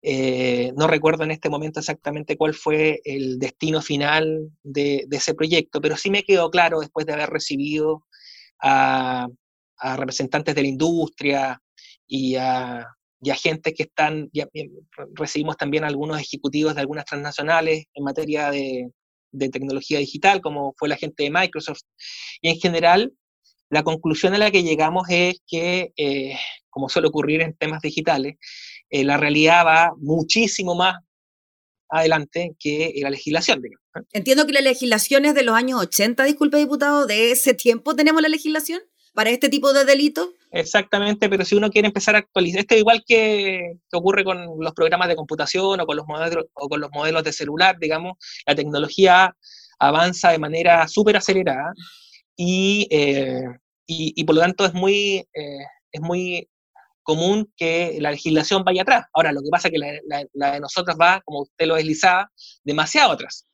Eh, 0.03 0.73
no 0.75 0.87
recuerdo 0.87 1.23
en 1.23 1.31
este 1.31 1.49
momento 1.49 1.79
exactamente 1.79 2.35
cuál 2.35 2.55
fue 2.55 3.01
el 3.05 3.37
destino 3.37 3.81
final 3.81 4.49
de, 4.63 5.05
ese 5.11 5.35
proyecto, 5.35 5.79
pero 5.79 5.95
sí 5.95 6.09
me 6.09 6.23
quedó 6.23 6.49
claro 6.49 6.79
después 6.79 7.05
de 7.05 7.13
haber 7.13 7.29
recibido 7.29 8.03
a, 8.61 9.27
representantes 9.97 10.55
de 10.55 10.61
la 10.61 10.67
industria 10.67 11.61
y 12.07 12.35
a, 12.35 12.87
agentes 13.31 13.73
que 13.75 13.83
están, 13.83 14.31
recibimos 15.13 15.57
también 15.57 15.83
algunos 15.83 16.19
ejecutivos 16.19 16.73
de 16.73 16.81
algunas 16.81 17.05
transnacionales 17.05 17.85
en 17.93 18.03
materia 18.03 18.49
de, 18.49 18.91
tecnología 19.51 19.99
digital, 19.99 20.41
como 20.41 20.73
fue 20.77 20.89
la 20.89 20.97
gente 20.97 21.23
de 21.23 21.31
Microsoft. 21.31 21.83
Y 22.41 22.49
en 22.49 22.57
general, 22.57 23.13
la 23.69 23.83
conclusión 23.83 24.33
a 24.33 24.37
la 24.37 24.51
que 24.51 24.63
llegamos 24.63 25.07
es 25.09 25.41
que, 25.47 25.93
eh, 25.95 26.35
como 26.69 26.89
suele 26.89 27.07
ocurrir 27.07 27.41
en 27.41 27.55
temas 27.55 27.81
digitales, 27.81 28.35
eh, 28.91 29.03
la 29.03 29.17
realidad 29.17 29.65
va 29.65 29.93
muchísimo 29.97 30.75
más 30.75 30.95
adelante 31.89 32.55
que 32.59 32.93
la 33.01 33.09
legislación. 33.09 33.61
Entiendo 34.13 34.45
que 34.45 34.53
la 34.53 34.61
legislación 34.61 35.25
es 35.25 35.35
de 35.35 35.43
los 35.43 35.55
años 35.55 35.81
80, 35.81 36.23
disculpe 36.23 36.57
diputado, 36.57 37.05
de 37.05 37.31
ese 37.31 37.53
tiempo 37.53 37.95
tenemos 37.95 38.21
la 38.21 38.29
legislación 38.29 38.81
para 39.13 39.29
este 39.29 39.49
tipo 39.49 39.73
de 39.73 39.85
delitos. 39.85 40.29
Exactamente, 40.51 41.29
pero 41.29 41.45
si 41.45 41.55
uno 41.55 41.69
quiere 41.69 41.87
empezar 41.87 42.15
a 42.15 42.19
actualizar, 42.19 42.61
esto 42.61 42.75
es 42.75 42.81
igual 42.81 43.03
que, 43.05 43.77
ocurre 43.91 44.23
con 44.23 44.45
los 44.59 44.73
programas 44.73 45.07
de 45.07 45.15
computación 45.15 45.79
o 45.79 45.85
con 45.85 45.97
los 45.97 46.05
modelos, 46.05 46.45
o 46.53 46.69
con 46.69 46.79
los 46.79 46.91
modelos 46.91 47.23
de 47.23 47.33
celular, 47.33 47.77
digamos, 47.79 48.17
la 48.45 48.55
tecnología 48.55 49.35
avanza 49.79 50.31
de 50.31 50.39
manera 50.39 50.87
súper 50.87 51.17
acelerada 51.17 51.73
y, 52.35 52.87
eh, 52.91 53.43
y, 53.87 54.23
por 54.23 54.35
lo 54.35 54.41
tanto 54.41 54.65
es 54.65 54.73
muy, 54.73 55.27
eh, 55.33 55.65
es 55.91 56.01
muy 56.01 56.47
común 57.11 57.51
que 57.57 57.97
la 57.99 58.11
legislación 58.11 58.63
vaya 58.63 58.83
atrás. 58.83 59.05
Ahora, 59.13 59.31
lo 59.31 59.41
que 59.41 59.49
pasa 59.49 59.67
es 59.67 59.73
que 59.73 60.01
la, 60.33 60.51
de 60.53 60.59
nosotros 60.59 60.95
va, 60.99 61.21
como 61.25 61.41
usted 61.41 61.65
lo 61.65 61.75
deslizaba, 61.75 62.29
demasiado 62.63 63.11
atrás. 63.11 63.47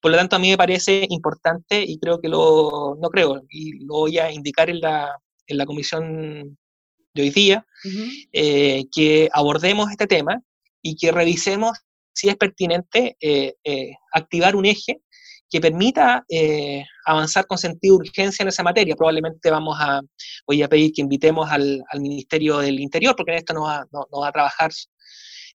Por 0.00 0.10
lo 0.10 0.16
tanto, 0.16 0.36
a 0.36 0.38
mí 0.38 0.50
me 0.50 0.56
parece 0.56 1.06
importante 1.10 1.84
y 1.86 1.98
creo 1.98 2.20
que 2.20 2.28
lo, 2.28 2.96
no 3.00 3.08
creo, 3.10 3.42
y 3.48 3.84
lo 3.84 3.94
voy 3.94 4.18
a 4.18 4.32
indicar 4.32 4.70
en 4.70 4.80
la, 4.80 5.14
en 5.46 5.58
la 5.58 5.66
comisión 5.66 6.58
de 7.14 7.22
hoy 7.22 7.30
día, 7.30 7.66
eh, 8.32 8.84
que 8.94 9.28
abordemos 9.32 9.90
este 9.90 10.06
tema 10.06 10.40
y 10.80 10.96
que 10.96 11.12
revisemos 11.12 11.78
si 12.14 12.28
es 12.28 12.36
pertinente 12.36 13.16
eh, 13.20 13.54
eh, 13.64 13.92
activar 14.12 14.56
un 14.56 14.66
eje 14.66 15.02
que 15.52 15.60
permita 15.60 16.24
eh, 16.30 16.82
avanzar 17.04 17.46
con 17.46 17.58
sentido 17.58 17.98
de 17.98 18.08
urgencia 18.08 18.42
en 18.42 18.48
esa 18.48 18.62
materia. 18.62 18.96
Probablemente 18.96 19.50
vamos 19.50 19.76
a, 19.78 20.00
voy 20.46 20.62
a 20.62 20.68
pedir 20.68 20.94
que 20.94 21.02
invitemos 21.02 21.50
al, 21.50 21.84
Ministerio 22.00 22.56
del 22.58 22.80
Interior, 22.80 23.14
porque 23.14 23.32
en 23.32 23.38
esto 23.38 23.52
no 23.52 23.64
va, 23.64 23.86
no, 23.92 24.06
va 24.18 24.28
a 24.28 24.32
trabajar 24.32 24.70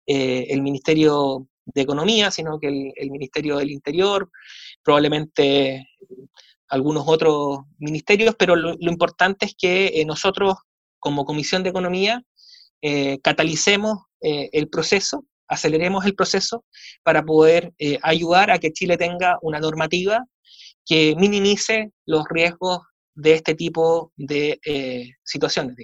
eh, 0.06 0.48
el 0.50 0.62
Ministerio 0.62 1.48
de 1.64 1.82
Economía, 1.82 2.30
sino 2.30 2.60
que 2.60 2.92
el, 2.94 3.10
Ministerio 3.10 3.56
del 3.56 3.72
Interior, 3.72 4.30
probablemente 4.84 5.88
algunos 6.68 7.06
otros 7.08 7.60
ministerios, 7.78 8.36
pero 8.38 8.58
lo, 8.58 8.76
importante 8.80 9.46
es 9.46 9.56
que 9.58 9.88
eh, 9.96 10.04
nosotros, 10.04 10.56
como 11.00 11.24
Comisión 11.24 11.64
de 11.64 11.70
Economía, 11.70 12.22
catalicemos 13.24 13.98
el 14.22 14.70
proceso 14.70 15.26
aceleremos 15.48 16.06
el 16.06 16.16
proceso 16.16 16.66
para 17.04 17.24
poder 17.24 17.74
eh, 17.80 18.00
ayudar 18.02 18.52
a 18.52 18.60
que 18.60 18.72
Chile 18.72 18.98
tenga 18.98 19.38
una 19.42 19.60
normativa 19.60 20.26
que 20.86 21.16
minimice 21.18 21.92
los 22.06 22.26
riesgos 22.30 22.80
de 23.16 23.34
este 23.34 23.56
tipo 23.56 24.12
de 24.18 24.60
eh, 24.66 25.12
situaciones. 25.24 25.76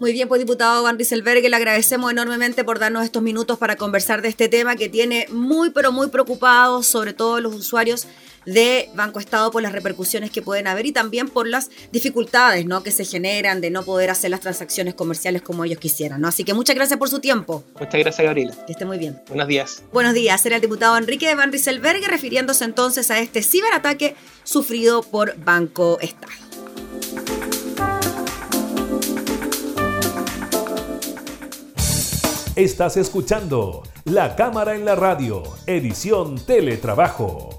Muy 0.00 0.12
bien, 0.12 0.28
pues 0.28 0.40
diputado 0.40 0.82
Van 0.82 0.96
Rieselberg, 0.96 1.42
le 1.42 1.56
agradecemos 1.56 2.10
enormemente 2.10 2.62
por 2.62 2.78
darnos 2.78 3.04
estos 3.04 3.22
minutos 3.22 3.58
para 3.58 3.76
conversar 3.76 4.22
de 4.22 4.28
este 4.28 4.48
tema 4.48 4.76
que 4.76 4.88
tiene 4.88 5.26
muy, 5.30 5.70
pero 5.70 5.92
muy 5.92 6.08
preocupados, 6.08 6.86
sobre 6.86 7.12
todo 7.12 7.40
los 7.40 7.54
usuarios 7.54 8.06
de 8.46 8.90
Banco 8.94 9.18
Estado 9.18 9.50
por 9.50 9.62
las 9.62 9.72
repercusiones 9.72 10.30
que 10.30 10.42
pueden 10.42 10.66
haber 10.66 10.86
y 10.86 10.92
también 10.92 11.28
por 11.28 11.46
las 11.46 11.70
dificultades 11.92 12.66
¿no? 12.66 12.82
que 12.82 12.90
se 12.90 13.04
generan 13.04 13.60
de 13.60 13.70
no 13.70 13.84
poder 13.84 14.10
hacer 14.10 14.30
las 14.30 14.40
transacciones 14.40 14.94
comerciales 14.94 15.42
como 15.42 15.64
ellos 15.64 15.78
quisieran. 15.78 16.20
¿no? 16.20 16.28
Así 16.28 16.44
que 16.44 16.54
muchas 16.54 16.76
gracias 16.76 16.98
por 16.98 17.08
su 17.08 17.20
tiempo. 17.20 17.64
Muchas 17.78 18.00
gracias, 18.00 18.24
Gabriela. 18.24 18.54
Que 18.66 18.72
esté 18.72 18.84
muy 18.84 18.98
bien. 18.98 19.20
Buenos 19.28 19.48
días. 19.48 19.82
Buenos 19.92 20.14
días. 20.14 20.44
Era 20.46 20.56
el 20.56 20.62
diputado 20.62 20.96
Enrique 20.96 21.34
Van 21.34 21.52
Rieselberg 21.52 22.02
refiriéndose 22.06 22.64
entonces 22.64 23.10
a 23.10 23.18
este 23.18 23.42
ciberataque 23.42 24.14
sufrido 24.44 25.02
por 25.02 25.36
Banco 25.38 25.98
Estado. 26.00 26.32
Estás 32.56 32.96
escuchando 32.96 33.82
La 34.04 34.36
Cámara 34.36 34.76
en 34.76 34.84
la 34.84 34.94
Radio, 34.94 35.42
edición 35.66 36.36
Teletrabajo 36.36 37.58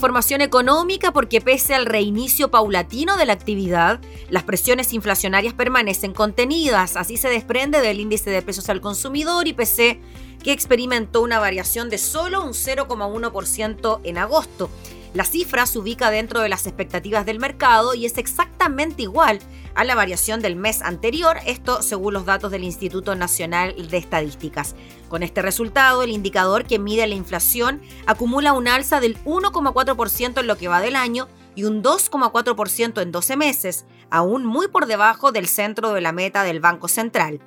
Información 0.00 0.40
económica 0.40 1.12
porque 1.12 1.42
pese 1.42 1.74
al 1.74 1.84
reinicio 1.84 2.50
paulatino 2.50 3.18
de 3.18 3.26
la 3.26 3.34
actividad, 3.34 4.00
las 4.30 4.44
presiones 4.44 4.94
inflacionarias 4.94 5.52
permanecen 5.52 6.14
contenidas. 6.14 6.96
Así 6.96 7.18
se 7.18 7.28
desprende 7.28 7.82
del 7.82 8.00
índice 8.00 8.30
de 8.30 8.40
precios 8.40 8.70
al 8.70 8.80
consumidor 8.80 9.46
IPC 9.46 10.00
que 10.42 10.52
experimentó 10.52 11.20
una 11.20 11.38
variación 11.38 11.90
de 11.90 11.98
solo 11.98 12.42
un 12.42 12.52
0,1% 12.52 14.00
en 14.02 14.16
agosto. 14.16 14.70
La 15.12 15.24
cifra 15.24 15.66
se 15.66 15.80
ubica 15.80 16.08
dentro 16.12 16.40
de 16.40 16.48
las 16.48 16.68
expectativas 16.68 17.26
del 17.26 17.40
mercado 17.40 17.94
y 17.94 18.06
es 18.06 18.16
exactamente 18.16 19.02
igual 19.02 19.40
a 19.74 19.82
la 19.82 19.96
variación 19.96 20.40
del 20.40 20.54
mes 20.54 20.82
anterior, 20.82 21.38
esto 21.46 21.82
según 21.82 22.14
los 22.14 22.26
datos 22.26 22.52
del 22.52 22.62
Instituto 22.62 23.16
Nacional 23.16 23.74
de 23.88 23.96
Estadísticas. 23.96 24.76
Con 25.08 25.24
este 25.24 25.42
resultado, 25.42 26.04
el 26.04 26.10
indicador 26.10 26.64
que 26.64 26.78
mide 26.78 27.08
la 27.08 27.16
inflación 27.16 27.82
acumula 28.06 28.52
un 28.52 28.68
alza 28.68 29.00
del 29.00 29.18
1,4% 29.24 30.38
en 30.38 30.46
lo 30.46 30.56
que 30.56 30.68
va 30.68 30.80
del 30.80 30.94
año 30.94 31.26
y 31.56 31.64
un 31.64 31.82
2,4% 31.82 33.02
en 33.02 33.10
12 33.10 33.36
meses, 33.36 33.86
aún 34.10 34.44
muy 34.44 34.68
por 34.68 34.86
debajo 34.86 35.32
del 35.32 35.48
centro 35.48 35.92
de 35.92 36.02
la 36.02 36.12
meta 36.12 36.44
del 36.44 36.60
Banco 36.60 36.86
Central. 36.86 37.40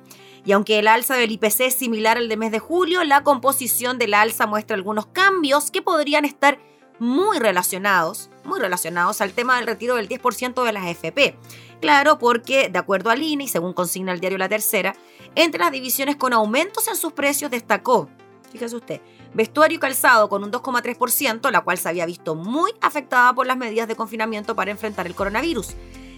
Y 0.44 0.52
aunque 0.52 0.78
el 0.78 0.86
alza 0.86 1.14
del 1.14 1.32
IPC 1.32 1.60
es 1.60 1.74
similar 1.74 2.18
al 2.18 2.28
de 2.28 2.36
mes 2.36 2.52
de 2.52 2.58
julio, 2.58 3.02
la 3.04 3.22
composición 3.22 3.96
del 3.96 4.12
alza 4.12 4.46
muestra 4.46 4.76
algunos 4.76 5.06
cambios 5.06 5.70
que 5.70 5.80
podrían 5.80 6.26
estar 6.26 6.58
muy 6.98 7.38
relacionados, 7.38 8.30
muy 8.44 8.60
relacionados 8.60 9.20
al 9.20 9.32
tema 9.32 9.56
del 9.56 9.66
retiro 9.66 9.96
del 9.96 10.08
10% 10.08 10.64
de 10.64 10.72
las 10.72 10.86
FP. 10.86 11.36
Claro, 11.80 12.18
porque 12.18 12.68
de 12.68 12.78
acuerdo 12.78 13.10
al 13.10 13.22
INE 13.22 13.44
y 13.44 13.48
según 13.48 13.72
consigna 13.72 14.12
el 14.12 14.20
diario 14.20 14.38
La 14.38 14.48
Tercera, 14.48 14.94
entre 15.34 15.60
las 15.60 15.72
divisiones 15.72 16.16
con 16.16 16.32
aumentos 16.32 16.88
en 16.88 16.96
sus 16.96 17.12
precios 17.12 17.50
destacó, 17.50 18.08
fíjese 18.50 18.76
usted, 18.76 19.00
vestuario 19.34 19.76
y 19.76 19.80
calzado 19.80 20.28
con 20.28 20.44
un 20.44 20.52
2,3%, 20.52 21.50
la 21.50 21.62
cual 21.62 21.76
se 21.76 21.88
había 21.88 22.06
visto 22.06 22.34
muy 22.34 22.72
afectada 22.80 23.34
por 23.34 23.46
las 23.46 23.56
medidas 23.56 23.88
de 23.88 23.96
confinamiento 23.96 24.54
para 24.54 24.70
enfrentar 24.70 25.06
el 25.06 25.14
coronavirus. 25.14 25.74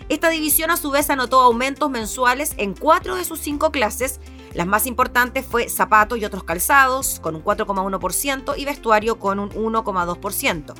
Esta 0.09 0.29
división 0.29 0.71
a 0.71 0.77
su 0.77 0.91
vez 0.91 1.11
anotó 1.11 1.41
aumentos 1.41 1.91
mensuales 1.91 2.55
en 2.59 2.75
cuatro 2.75 3.17
de 3.17 3.25
sus 3.25 3.41
cinco 3.41 3.73
clases. 3.73 4.21
Las 4.57 4.67
más 4.67 4.87
importantes 4.87 5.45
fue 5.45 5.69
zapatos 5.69 6.17
y 6.17 6.25
otros 6.25 6.43
calzados 6.43 7.21
con 7.21 7.37
un 7.37 7.45
4,1% 7.45 8.55
y 8.57 8.65
vestuario 8.65 9.19
con 9.19 9.39
un 9.39 9.51
1,2%. 9.51 10.73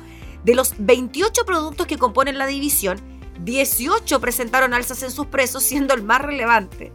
De 0.43 0.55
los 0.55 0.73
28 0.79 1.45
productos 1.45 1.85
que 1.85 1.99
componen 1.99 2.39
la 2.39 2.47
división, 2.47 2.99
18 3.43 4.19
presentaron 4.19 4.73
alzas 4.73 5.03
en 5.03 5.11
sus 5.11 5.27
precios, 5.27 5.61
siendo 5.61 5.93
el 5.93 6.01
más 6.01 6.23
relevante. 6.23 6.91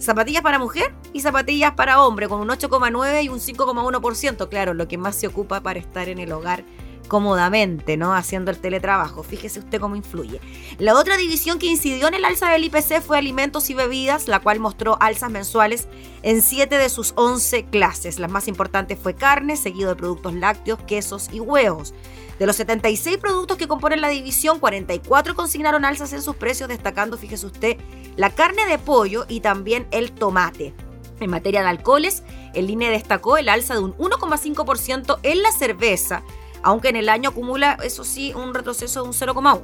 Zapatillas 0.00 0.42
para 0.42 0.58
mujer 0.58 0.92
y 1.12 1.20
zapatillas 1.20 1.74
para 1.74 2.02
hombre, 2.02 2.28
con 2.28 2.40
un 2.40 2.48
8,9 2.48 3.22
y 3.22 3.28
un 3.28 3.38
5,1%. 3.38 4.48
Claro, 4.48 4.74
lo 4.74 4.88
que 4.88 4.98
más 4.98 5.14
se 5.14 5.28
ocupa 5.28 5.60
para 5.60 5.78
estar 5.78 6.08
en 6.08 6.18
el 6.18 6.32
hogar 6.32 6.64
cómodamente, 7.08 7.96
¿no? 7.96 8.14
Haciendo 8.14 8.50
el 8.50 8.58
teletrabajo. 8.58 9.22
Fíjese 9.22 9.60
usted 9.60 9.80
cómo 9.80 9.96
influye. 9.96 10.40
La 10.78 10.94
otra 10.94 11.16
división 11.16 11.58
que 11.58 11.66
incidió 11.66 12.08
en 12.08 12.14
el 12.14 12.24
alza 12.24 12.50
del 12.50 12.64
IPC 12.64 13.00
fue 13.00 13.18
alimentos 13.18 13.70
y 13.70 13.74
bebidas, 13.74 14.28
la 14.28 14.40
cual 14.40 14.60
mostró 14.60 14.96
alzas 15.00 15.30
mensuales 15.30 15.88
en 16.22 16.42
7 16.42 16.76
de 16.76 16.88
sus 16.88 17.12
11 17.16 17.64
clases. 17.66 18.18
La 18.18 18.28
más 18.28 18.48
importante 18.48 18.96
fue 18.96 19.14
carne, 19.14 19.56
seguido 19.56 19.90
de 19.90 19.96
productos 19.96 20.34
lácteos, 20.34 20.80
quesos 20.86 21.28
y 21.32 21.40
huevos. 21.40 21.94
De 22.38 22.46
los 22.46 22.56
76 22.56 23.18
productos 23.18 23.56
que 23.56 23.68
componen 23.68 24.00
la 24.00 24.08
división, 24.08 24.58
44 24.58 25.36
consignaron 25.36 25.84
alzas 25.84 26.12
en 26.12 26.22
sus 26.22 26.34
precios, 26.34 26.68
destacando, 26.68 27.16
fíjese 27.16 27.46
usted, 27.46 27.76
la 28.16 28.30
carne 28.30 28.66
de 28.66 28.78
pollo 28.78 29.24
y 29.28 29.40
también 29.40 29.86
el 29.92 30.10
tomate. 30.12 30.74
En 31.20 31.30
materia 31.30 31.62
de 31.62 31.68
alcoholes, 31.68 32.24
el 32.54 32.68
INE 32.68 32.90
destacó 32.90 33.36
el 33.36 33.48
alza 33.48 33.74
de 33.74 33.80
un 33.80 33.96
1,5% 33.96 35.20
en 35.22 35.42
la 35.42 35.52
cerveza, 35.52 36.24
aunque 36.64 36.88
en 36.88 36.96
el 36.96 37.08
año 37.08 37.30
acumula, 37.30 37.78
eso 37.84 38.04
sí, 38.04 38.32
un 38.34 38.54
retroceso 38.54 39.02
de 39.02 39.08
un 39.08 39.14
0,1. 39.14 39.62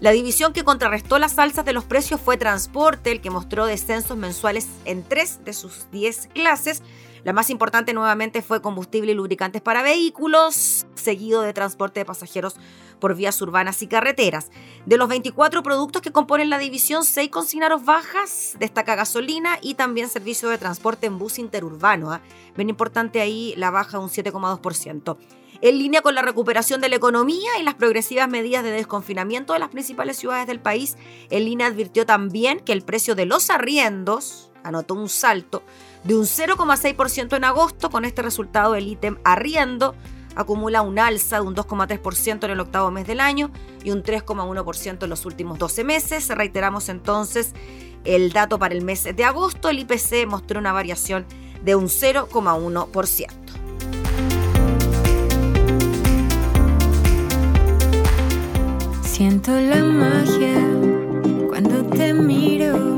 La 0.00 0.12
división 0.12 0.54
que 0.54 0.64
contrarrestó 0.64 1.18
las 1.18 1.38
alzas 1.38 1.66
de 1.66 1.74
los 1.74 1.84
precios 1.84 2.18
fue 2.18 2.38
transporte, 2.38 3.12
el 3.12 3.20
que 3.20 3.28
mostró 3.28 3.66
descensos 3.66 4.16
mensuales 4.16 4.66
en 4.86 5.02
tres 5.02 5.44
de 5.44 5.52
sus 5.52 5.90
10 5.90 6.28
clases. 6.28 6.82
La 7.22 7.34
más 7.34 7.50
importante 7.50 7.92
nuevamente 7.92 8.40
fue 8.40 8.62
combustible 8.62 9.12
y 9.12 9.14
lubricantes 9.14 9.60
para 9.60 9.82
vehículos, 9.82 10.86
seguido 10.94 11.42
de 11.42 11.52
transporte 11.52 12.00
de 12.00 12.06
pasajeros 12.06 12.56
por 12.98 13.14
vías 13.14 13.42
urbanas 13.42 13.82
y 13.82 13.88
carreteras. 13.88 14.50
De 14.86 14.96
los 14.96 15.10
24 15.10 15.62
productos 15.62 16.00
que 16.00 16.12
componen 16.12 16.48
la 16.48 16.56
división, 16.56 17.04
6 17.04 17.28
consignaron 17.28 17.84
bajas, 17.84 18.56
destaca 18.58 18.94
gasolina 18.94 19.58
y 19.60 19.74
también 19.74 20.08
servicio 20.08 20.48
de 20.48 20.56
transporte 20.56 21.06
en 21.06 21.18
bus 21.18 21.38
interurbano. 21.38 22.10
¿ah? 22.10 22.22
Bien 22.56 22.70
importante 22.70 23.20
ahí 23.20 23.52
la 23.58 23.70
baja 23.70 23.98
de 23.98 24.04
un 24.04 24.08
7,2%. 24.08 25.18
En 25.62 25.78
línea 25.78 26.00
con 26.00 26.14
la 26.14 26.22
recuperación 26.22 26.80
de 26.80 26.88
la 26.88 26.96
economía 26.96 27.58
y 27.60 27.62
las 27.62 27.74
progresivas 27.74 28.30
medidas 28.30 28.64
de 28.64 28.70
desconfinamiento 28.70 29.52
de 29.52 29.58
las 29.58 29.68
principales 29.68 30.16
ciudades 30.16 30.46
del 30.46 30.58
país, 30.58 30.96
el 31.28 31.48
INE 31.48 31.64
advirtió 31.64 32.06
también 32.06 32.60
que 32.60 32.72
el 32.72 32.80
precio 32.80 33.14
de 33.14 33.26
los 33.26 33.50
arriendos 33.50 34.50
anotó 34.64 34.94
un 34.94 35.10
salto 35.10 35.62
de 36.04 36.16
un 36.16 36.24
0,6% 36.24 37.36
en 37.36 37.44
agosto. 37.44 37.90
Con 37.90 38.06
este 38.06 38.22
resultado, 38.22 38.74
el 38.74 38.88
ítem 38.88 39.18
arriendo 39.22 39.94
acumula 40.34 40.80
un 40.80 40.98
alza 40.98 41.36
de 41.36 41.46
un 41.46 41.54
2,3% 41.54 42.44
en 42.44 42.50
el 42.50 42.60
octavo 42.60 42.90
mes 42.90 43.06
del 43.06 43.20
año 43.20 43.50
y 43.84 43.90
un 43.90 44.02
3,1% 44.02 45.02
en 45.04 45.10
los 45.10 45.26
últimos 45.26 45.58
12 45.58 45.84
meses. 45.84 46.28
Reiteramos 46.28 46.88
entonces 46.88 47.52
el 48.04 48.32
dato 48.32 48.58
para 48.58 48.74
el 48.74 48.82
mes 48.82 49.04
de 49.14 49.24
agosto. 49.24 49.68
El 49.68 49.80
IPC 49.80 50.26
mostró 50.26 50.58
una 50.58 50.72
variación 50.72 51.26
de 51.62 51.74
un 51.74 51.88
0,1%. 51.88 53.59
Siento 59.20 59.52
la 59.52 59.82
magia 59.82 60.56
cuando 61.50 61.84
te 61.94 62.14
miro, 62.14 62.96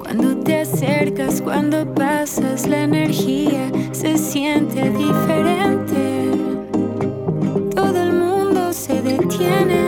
cuando 0.00 0.36
te 0.44 0.60
acercas, 0.60 1.40
cuando 1.40 1.94
pasas, 1.94 2.66
la 2.66 2.82
energía 2.82 3.72
se 3.90 4.18
siente 4.18 4.90
diferente. 4.90 6.30
Todo 7.74 8.02
el 8.02 8.12
mundo 8.12 8.70
se 8.74 9.00
detiene, 9.00 9.85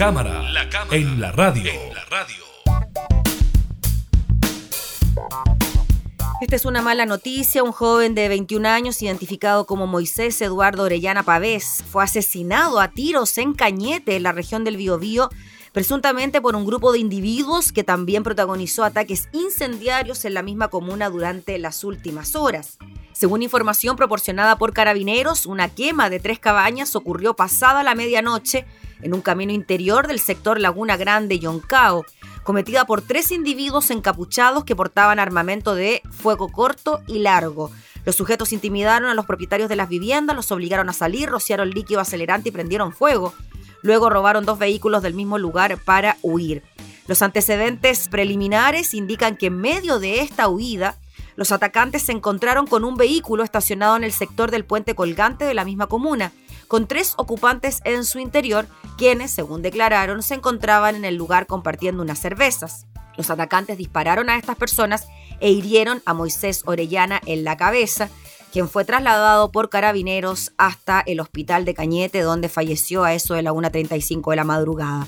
cámara, 0.00 0.50
la 0.50 0.66
cámara 0.70 0.96
en 0.96 1.20
la 1.20 1.30
radio. 1.30 1.70
En 1.70 1.94
la 1.94 2.04
radio. 2.06 2.42
Esta 6.40 6.56
es 6.56 6.64
una 6.64 6.80
mala 6.80 7.04
noticia. 7.04 7.62
Un 7.62 7.72
joven 7.72 8.14
de 8.14 8.28
21 8.28 8.66
años, 8.66 9.02
identificado 9.02 9.66
como 9.66 9.86
Moisés 9.86 10.40
Eduardo 10.40 10.84
Orellana 10.84 11.22
Pavés, 11.22 11.84
fue 11.86 12.02
asesinado 12.02 12.80
a 12.80 12.88
tiros 12.88 13.36
en 13.36 13.52
Cañete, 13.52 14.16
en 14.16 14.22
la 14.22 14.32
región 14.32 14.64
del 14.64 14.78
Biobío, 14.78 15.28
presuntamente 15.72 16.40
por 16.40 16.56
un 16.56 16.66
grupo 16.66 16.92
de 16.92 16.98
individuos 16.98 17.72
que 17.72 17.84
también 17.84 18.22
protagonizó 18.22 18.84
ataques 18.84 19.28
incendiarios 19.32 20.24
en 20.24 20.34
la 20.34 20.42
misma 20.42 20.68
comuna 20.68 21.10
durante 21.10 21.58
las 21.58 21.84
últimas 21.84 22.34
horas. 22.34 22.78
Según 23.12 23.42
información 23.42 23.96
proporcionada 23.96 24.56
por 24.56 24.72
carabineros, 24.72 25.46
una 25.46 25.68
quema 25.68 26.08
de 26.08 26.20
tres 26.20 26.38
cabañas 26.38 26.96
ocurrió 26.96 27.34
pasada 27.34 27.82
la 27.82 27.94
medianoche 27.94 28.64
en 29.02 29.14
un 29.14 29.20
camino 29.20 29.52
interior 29.52 30.06
del 30.06 30.18
sector 30.18 30.58
Laguna 30.58 30.96
Grande 30.96 31.38
Yoncao, 31.38 32.04
cometida 32.44 32.86
por 32.86 33.02
tres 33.02 33.30
individuos 33.30 33.90
encapuchados 33.90 34.64
que 34.64 34.76
portaban 34.76 35.18
armamento 35.18 35.74
de 35.74 36.02
fuego 36.10 36.48
corto 36.48 37.02
y 37.06 37.18
largo. 37.18 37.70
Los 38.04 38.16
sujetos 38.16 38.52
intimidaron 38.52 39.08
a 39.08 39.14
los 39.14 39.26
propietarios 39.26 39.68
de 39.68 39.76
las 39.76 39.88
viviendas, 39.88 40.36
los 40.36 40.50
obligaron 40.52 40.88
a 40.88 40.92
salir, 40.92 41.28
rociaron 41.28 41.70
líquido 41.70 42.00
acelerante 42.00 42.48
y 42.48 42.52
prendieron 42.52 42.92
fuego. 42.92 43.34
Luego 43.82 44.10
robaron 44.10 44.44
dos 44.44 44.58
vehículos 44.58 45.02
del 45.02 45.14
mismo 45.14 45.38
lugar 45.38 45.78
para 45.78 46.16
huir. 46.22 46.62
Los 47.06 47.22
antecedentes 47.22 48.08
preliminares 48.08 48.94
indican 48.94 49.36
que 49.36 49.46
en 49.46 49.58
medio 49.58 49.98
de 49.98 50.20
esta 50.20 50.48
huida, 50.48 50.96
los 51.36 51.52
atacantes 51.52 52.02
se 52.02 52.12
encontraron 52.12 52.66
con 52.66 52.84
un 52.84 52.96
vehículo 52.96 53.42
estacionado 53.42 53.96
en 53.96 54.04
el 54.04 54.12
sector 54.12 54.50
del 54.50 54.64
puente 54.64 54.94
colgante 54.94 55.44
de 55.44 55.54
la 55.54 55.64
misma 55.64 55.86
comuna 55.86 56.32
con 56.70 56.86
tres 56.86 57.14
ocupantes 57.16 57.80
en 57.84 58.04
su 58.04 58.20
interior, 58.20 58.68
quienes, 58.96 59.32
según 59.32 59.60
declararon, 59.60 60.22
se 60.22 60.34
encontraban 60.34 60.94
en 60.94 61.04
el 61.04 61.16
lugar 61.16 61.48
compartiendo 61.48 62.00
unas 62.00 62.20
cervezas. 62.20 62.86
Los 63.16 63.28
atacantes 63.28 63.76
dispararon 63.76 64.30
a 64.30 64.36
estas 64.36 64.54
personas 64.54 65.08
e 65.40 65.50
hirieron 65.50 66.02
a 66.04 66.14
Moisés 66.14 66.62
Orellana 66.66 67.20
en 67.26 67.44
la 67.44 67.56
cabeza, 67.56 68.08
quien 68.52 68.68
fue 68.68 68.84
trasladado 68.84 69.50
por 69.52 69.70
carabineros 69.70 70.52
hasta 70.56 71.00
el 71.00 71.20
hospital 71.20 71.64
de 71.64 71.74
Cañete, 71.74 72.20
donde 72.20 72.48
falleció 72.48 73.04
a 73.04 73.14
eso 73.14 73.34
de 73.34 73.42
la 73.42 73.52
1.35 73.52 74.30
de 74.30 74.36
la 74.36 74.44
madrugada. 74.44 75.06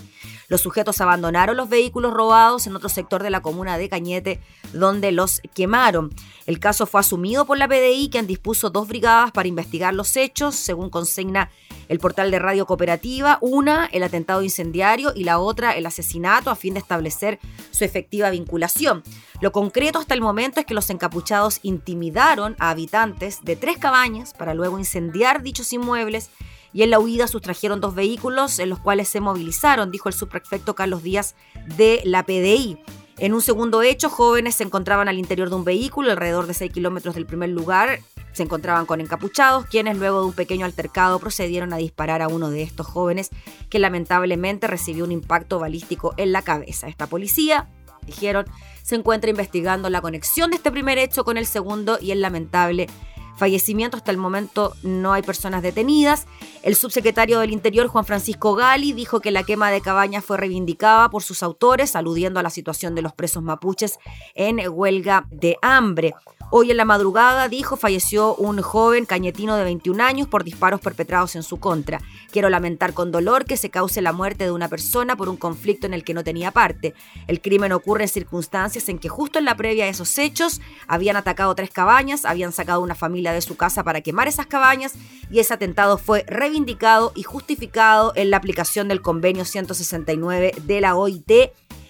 Los 0.52 0.60
sujetos 0.60 1.00
abandonaron 1.00 1.56
los 1.56 1.70
vehículos 1.70 2.12
robados 2.12 2.66
en 2.66 2.76
otro 2.76 2.90
sector 2.90 3.22
de 3.22 3.30
la 3.30 3.40
comuna 3.40 3.78
de 3.78 3.88
Cañete, 3.88 4.38
donde 4.74 5.10
los 5.10 5.40
quemaron. 5.54 6.14
El 6.44 6.60
caso 6.60 6.84
fue 6.84 7.00
asumido 7.00 7.46
por 7.46 7.56
la 7.56 7.66
PDI, 7.66 8.10
quien 8.10 8.26
dispuso 8.26 8.68
dos 8.68 8.86
brigadas 8.86 9.32
para 9.32 9.48
investigar 9.48 9.94
los 9.94 10.14
hechos, 10.14 10.54
según 10.54 10.90
consigna 10.90 11.50
el 11.88 12.00
portal 12.00 12.30
de 12.30 12.38
Radio 12.38 12.66
Cooperativa, 12.66 13.38
una 13.40 13.86
el 13.86 14.02
atentado 14.02 14.42
incendiario 14.42 15.14
y 15.16 15.24
la 15.24 15.38
otra 15.38 15.74
el 15.74 15.86
asesinato 15.86 16.50
a 16.50 16.54
fin 16.54 16.74
de 16.74 16.80
establecer 16.80 17.38
su 17.70 17.84
efectiva 17.84 18.28
vinculación. 18.28 19.02
Lo 19.40 19.52
concreto 19.52 20.00
hasta 20.00 20.12
el 20.12 20.20
momento 20.20 20.60
es 20.60 20.66
que 20.66 20.74
los 20.74 20.90
encapuchados 20.90 21.60
intimidaron 21.62 22.56
a 22.58 22.68
habitantes 22.68 23.40
de 23.42 23.56
tres 23.56 23.78
cabañas 23.78 24.34
para 24.34 24.52
luego 24.52 24.78
incendiar 24.78 25.42
dichos 25.42 25.72
inmuebles 25.72 26.28
y 26.72 26.82
en 26.82 26.90
la 26.90 26.98
huida 26.98 27.26
sustrajeron 27.26 27.80
dos 27.80 27.94
vehículos 27.94 28.58
en 28.58 28.70
los 28.70 28.78
cuales 28.78 29.08
se 29.08 29.20
movilizaron, 29.20 29.90
dijo 29.90 30.08
el 30.08 30.14
subprefecto 30.14 30.74
Carlos 30.74 31.02
Díaz 31.02 31.34
de 31.76 32.00
la 32.04 32.24
PDI. 32.24 32.78
En 33.18 33.34
un 33.34 33.42
segundo 33.42 33.82
hecho, 33.82 34.08
jóvenes 34.08 34.56
se 34.56 34.64
encontraban 34.64 35.08
al 35.08 35.18
interior 35.18 35.50
de 35.50 35.56
un 35.56 35.64
vehículo, 35.64 36.10
alrededor 36.10 36.46
de 36.46 36.54
6 36.54 36.72
kilómetros 36.72 37.14
del 37.14 37.26
primer 37.26 37.50
lugar. 37.50 38.00
Se 38.32 38.42
encontraban 38.42 38.86
con 38.86 39.00
encapuchados, 39.00 39.66
quienes 39.66 39.98
luego 39.98 40.20
de 40.20 40.26
un 40.26 40.32
pequeño 40.32 40.64
altercado 40.64 41.18
procedieron 41.18 41.72
a 41.74 41.76
disparar 41.76 42.22
a 42.22 42.28
uno 42.28 42.50
de 42.50 42.62
estos 42.62 42.86
jóvenes, 42.86 43.30
que 43.68 43.78
lamentablemente 43.78 44.66
recibió 44.66 45.04
un 45.04 45.12
impacto 45.12 45.58
balístico 45.58 46.14
en 46.16 46.32
la 46.32 46.40
cabeza. 46.40 46.88
Esta 46.88 47.06
policía, 47.06 47.68
dijeron, 48.06 48.46
se 48.82 48.96
encuentra 48.96 49.30
investigando 49.30 49.90
la 49.90 50.00
conexión 50.00 50.50
de 50.50 50.56
este 50.56 50.72
primer 50.72 50.98
hecho 50.98 51.24
con 51.24 51.36
el 51.36 51.46
segundo 51.46 51.98
y 52.00 52.10
el 52.10 52.22
lamentable 52.22 52.88
fallecimiento. 53.36 53.96
Hasta 53.96 54.10
el 54.10 54.16
momento 54.16 54.74
no 54.82 55.12
hay 55.12 55.22
personas 55.22 55.62
detenidas. 55.62 56.26
El 56.62 56.76
subsecretario 56.76 57.40
del 57.40 57.52
Interior, 57.52 57.88
Juan 57.88 58.04
Francisco 58.04 58.54
Gali, 58.54 58.92
dijo 58.92 59.20
que 59.20 59.30
la 59.30 59.42
quema 59.42 59.70
de 59.70 59.80
cabañas 59.80 60.24
fue 60.24 60.36
reivindicada 60.36 61.10
por 61.10 61.22
sus 61.22 61.42
autores, 61.42 61.96
aludiendo 61.96 62.40
a 62.40 62.42
la 62.42 62.50
situación 62.50 62.94
de 62.94 63.02
los 63.02 63.12
presos 63.12 63.42
mapuches 63.42 63.98
en 64.34 64.60
huelga 64.68 65.26
de 65.30 65.56
hambre. 65.62 66.14
Hoy 66.54 66.70
en 66.70 66.76
la 66.76 66.84
madrugada, 66.84 67.48
dijo, 67.48 67.78
falleció 67.78 68.34
un 68.34 68.60
joven 68.60 69.06
cañetino 69.06 69.56
de 69.56 69.64
21 69.64 70.04
años 70.04 70.28
por 70.28 70.44
disparos 70.44 70.82
perpetrados 70.82 71.34
en 71.34 71.42
su 71.42 71.58
contra. 71.58 72.02
Quiero 72.30 72.50
lamentar 72.50 72.92
con 72.92 73.10
dolor 73.10 73.46
que 73.46 73.56
se 73.56 73.70
cause 73.70 74.02
la 74.02 74.12
muerte 74.12 74.44
de 74.44 74.50
una 74.50 74.68
persona 74.68 75.16
por 75.16 75.30
un 75.30 75.38
conflicto 75.38 75.86
en 75.86 75.94
el 75.94 76.04
que 76.04 76.12
no 76.12 76.24
tenía 76.24 76.50
parte. 76.50 76.92
El 77.26 77.40
crimen 77.40 77.72
ocurre 77.72 78.02
en 78.02 78.10
circunstancias 78.10 78.90
en 78.90 78.98
que 78.98 79.08
justo 79.08 79.38
en 79.38 79.46
la 79.46 79.56
previa 79.56 79.86
de 79.86 79.92
esos 79.92 80.18
hechos 80.18 80.60
habían 80.86 81.16
atacado 81.16 81.54
tres 81.54 81.70
cabañas, 81.70 82.26
habían 82.26 82.52
sacado 82.52 82.82
una 82.82 82.94
familia 82.94 83.32
de 83.32 83.40
su 83.40 83.56
casa 83.56 83.82
para 83.82 84.02
quemar 84.02 84.28
esas 84.28 84.44
cabañas 84.44 84.92
y 85.30 85.38
ese 85.38 85.54
atentado 85.54 85.96
fue 85.96 86.22
reivindicado 86.28 87.12
y 87.14 87.22
justificado 87.22 88.12
en 88.14 88.30
la 88.30 88.36
aplicación 88.36 88.88
del 88.88 89.00
convenio 89.00 89.46
169 89.46 90.52
de 90.66 90.80
la 90.82 90.96
OIT 90.96 91.32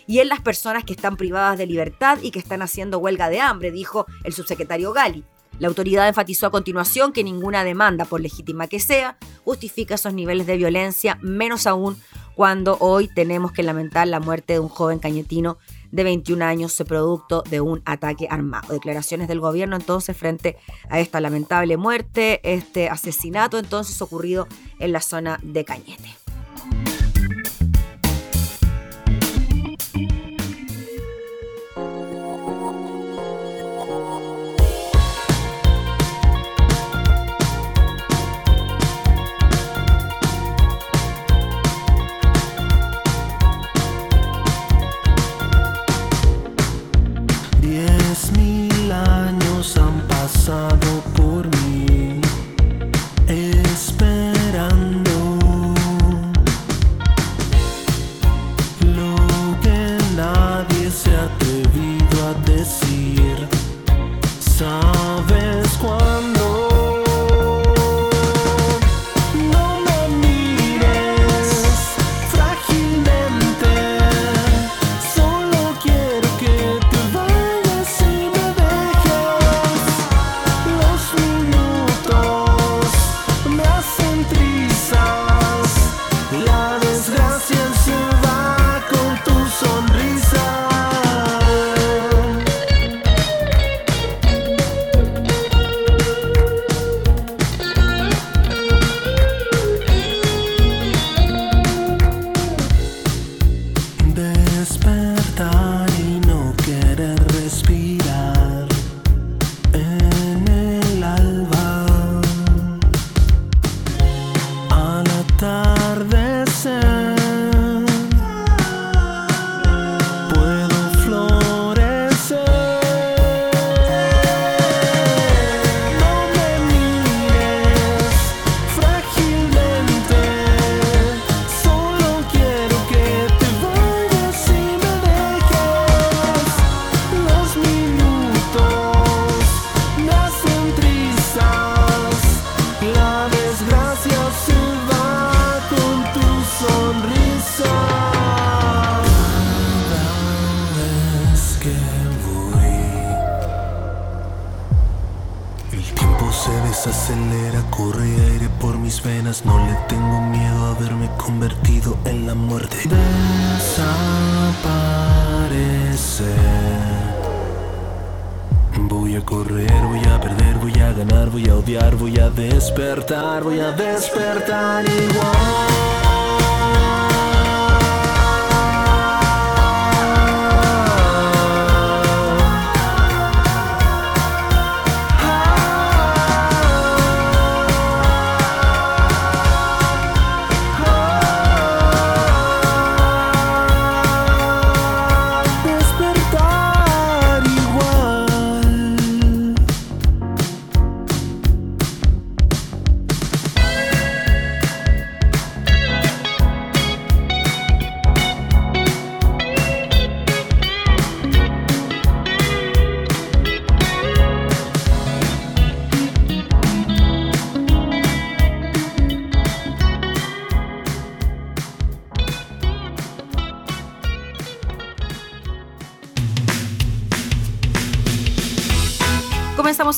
y 0.07 0.21
en 0.21 0.29
las 0.29 0.41
personas 0.41 0.85
que 0.85 0.93
están 0.93 1.17
privadas 1.17 1.59
de 1.59 1.67
libertad 1.67 2.19
y 2.23 2.31
que 2.31 2.39
están 2.39 2.63
haciendo 2.63 2.99
huelga 2.99 3.29
de 3.29 3.41
hambre, 3.41 3.71
dijo 3.71 4.07
el 4.25 4.33
subsecretario 4.33 4.93
Gali. 4.93 5.25
La 5.59 5.69
autoridad 5.69 6.09
enfatizó 6.09 6.47
a 6.47 6.51
continuación 6.51 7.13
que 7.13 7.23
ninguna 7.23 7.63
demanda, 7.63 8.05
por 8.05 8.21
legítima 8.21 8.67
que 8.67 8.81
sea, 8.81 9.17
justifica 9.45 9.95
esos 9.95 10.15
niveles 10.15 10.47
de 10.47 10.57
violencia, 10.57 11.19
menos 11.23 11.67
aún 11.67 11.97
cuando 12.35 12.79
hoy 12.81 13.09
tenemos 13.09 13.53
que 13.53 13.63
lamentar 13.63 14.09
la 14.09 14.19
muerte 14.19 14.55
de 14.55 14.61
un 14.61 14.69
joven 14.69 14.99
cañetino 14.99 15.59
de 15.91 16.05
21 16.05 16.45
años 16.45 16.83
producto 16.89 17.45
de 17.49 17.61
un 17.61 17.83
ataque 17.85 18.27
armado. 18.31 18.73
Declaraciones 18.73 19.29
del 19.29 19.41
gobierno 19.41 19.77
entonces 19.77 20.17
frente 20.17 20.57
a 20.89 20.99
esta 20.99 21.21
lamentable 21.21 21.77
muerte, 21.77 22.41
este 22.43 22.89
asesinato 22.89 23.59
entonces 23.59 24.01
ocurrido 24.01 24.49
en 24.79 24.93
la 24.93 25.01
zona 25.01 25.39
de 25.43 25.65
Cañete. 25.65 26.17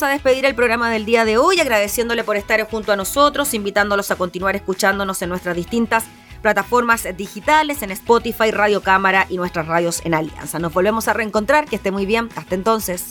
A 0.05 0.09
despedir 0.09 0.45
el 0.45 0.55
programa 0.55 0.89
del 0.89 1.05
día 1.05 1.25
de 1.25 1.37
hoy 1.37 1.59
agradeciéndole 1.59 2.23
por 2.23 2.37
estar 2.37 2.61
junto 2.69 2.91
a 2.91 2.95
nosotros, 2.95 3.53
invitándolos 3.53 4.11
a 4.11 4.15
continuar 4.15 4.55
escuchándonos 4.55 5.21
en 5.21 5.29
nuestras 5.29 5.55
distintas 5.55 6.05
plataformas 6.41 7.07
digitales, 7.17 7.81
en 7.81 7.91
Spotify, 7.91 8.51
Radio 8.51 8.81
Cámara 8.81 9.25
y 9.29 9.37
nuestras 9.37 9.67
radios 9.67 10.01
en 10.05 10.13
Alianza. 10.13 10.59
Nos 10.59 10.73
volvemos 10.73 11.07
a 11.07 11.13
reencontrar, 11.13 11.65
que 11.65 11.75
esté 11.77 11.91
muy 11.91 12.05
bien, 12.05 12.29
hasta 12.35 12.53
entonces. 12.55 13.05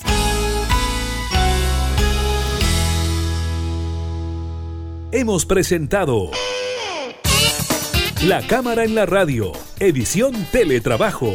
Hemos 5.10 5.46
presentado 5.46 6.30
La 8.22 8.46
Cámara 8.46 8.84
en 8.84 8.94
la 8.94 9.06
Radio, 9.06 9.52
edición 9.80 10.34
Teletrabajo 10.52 11.34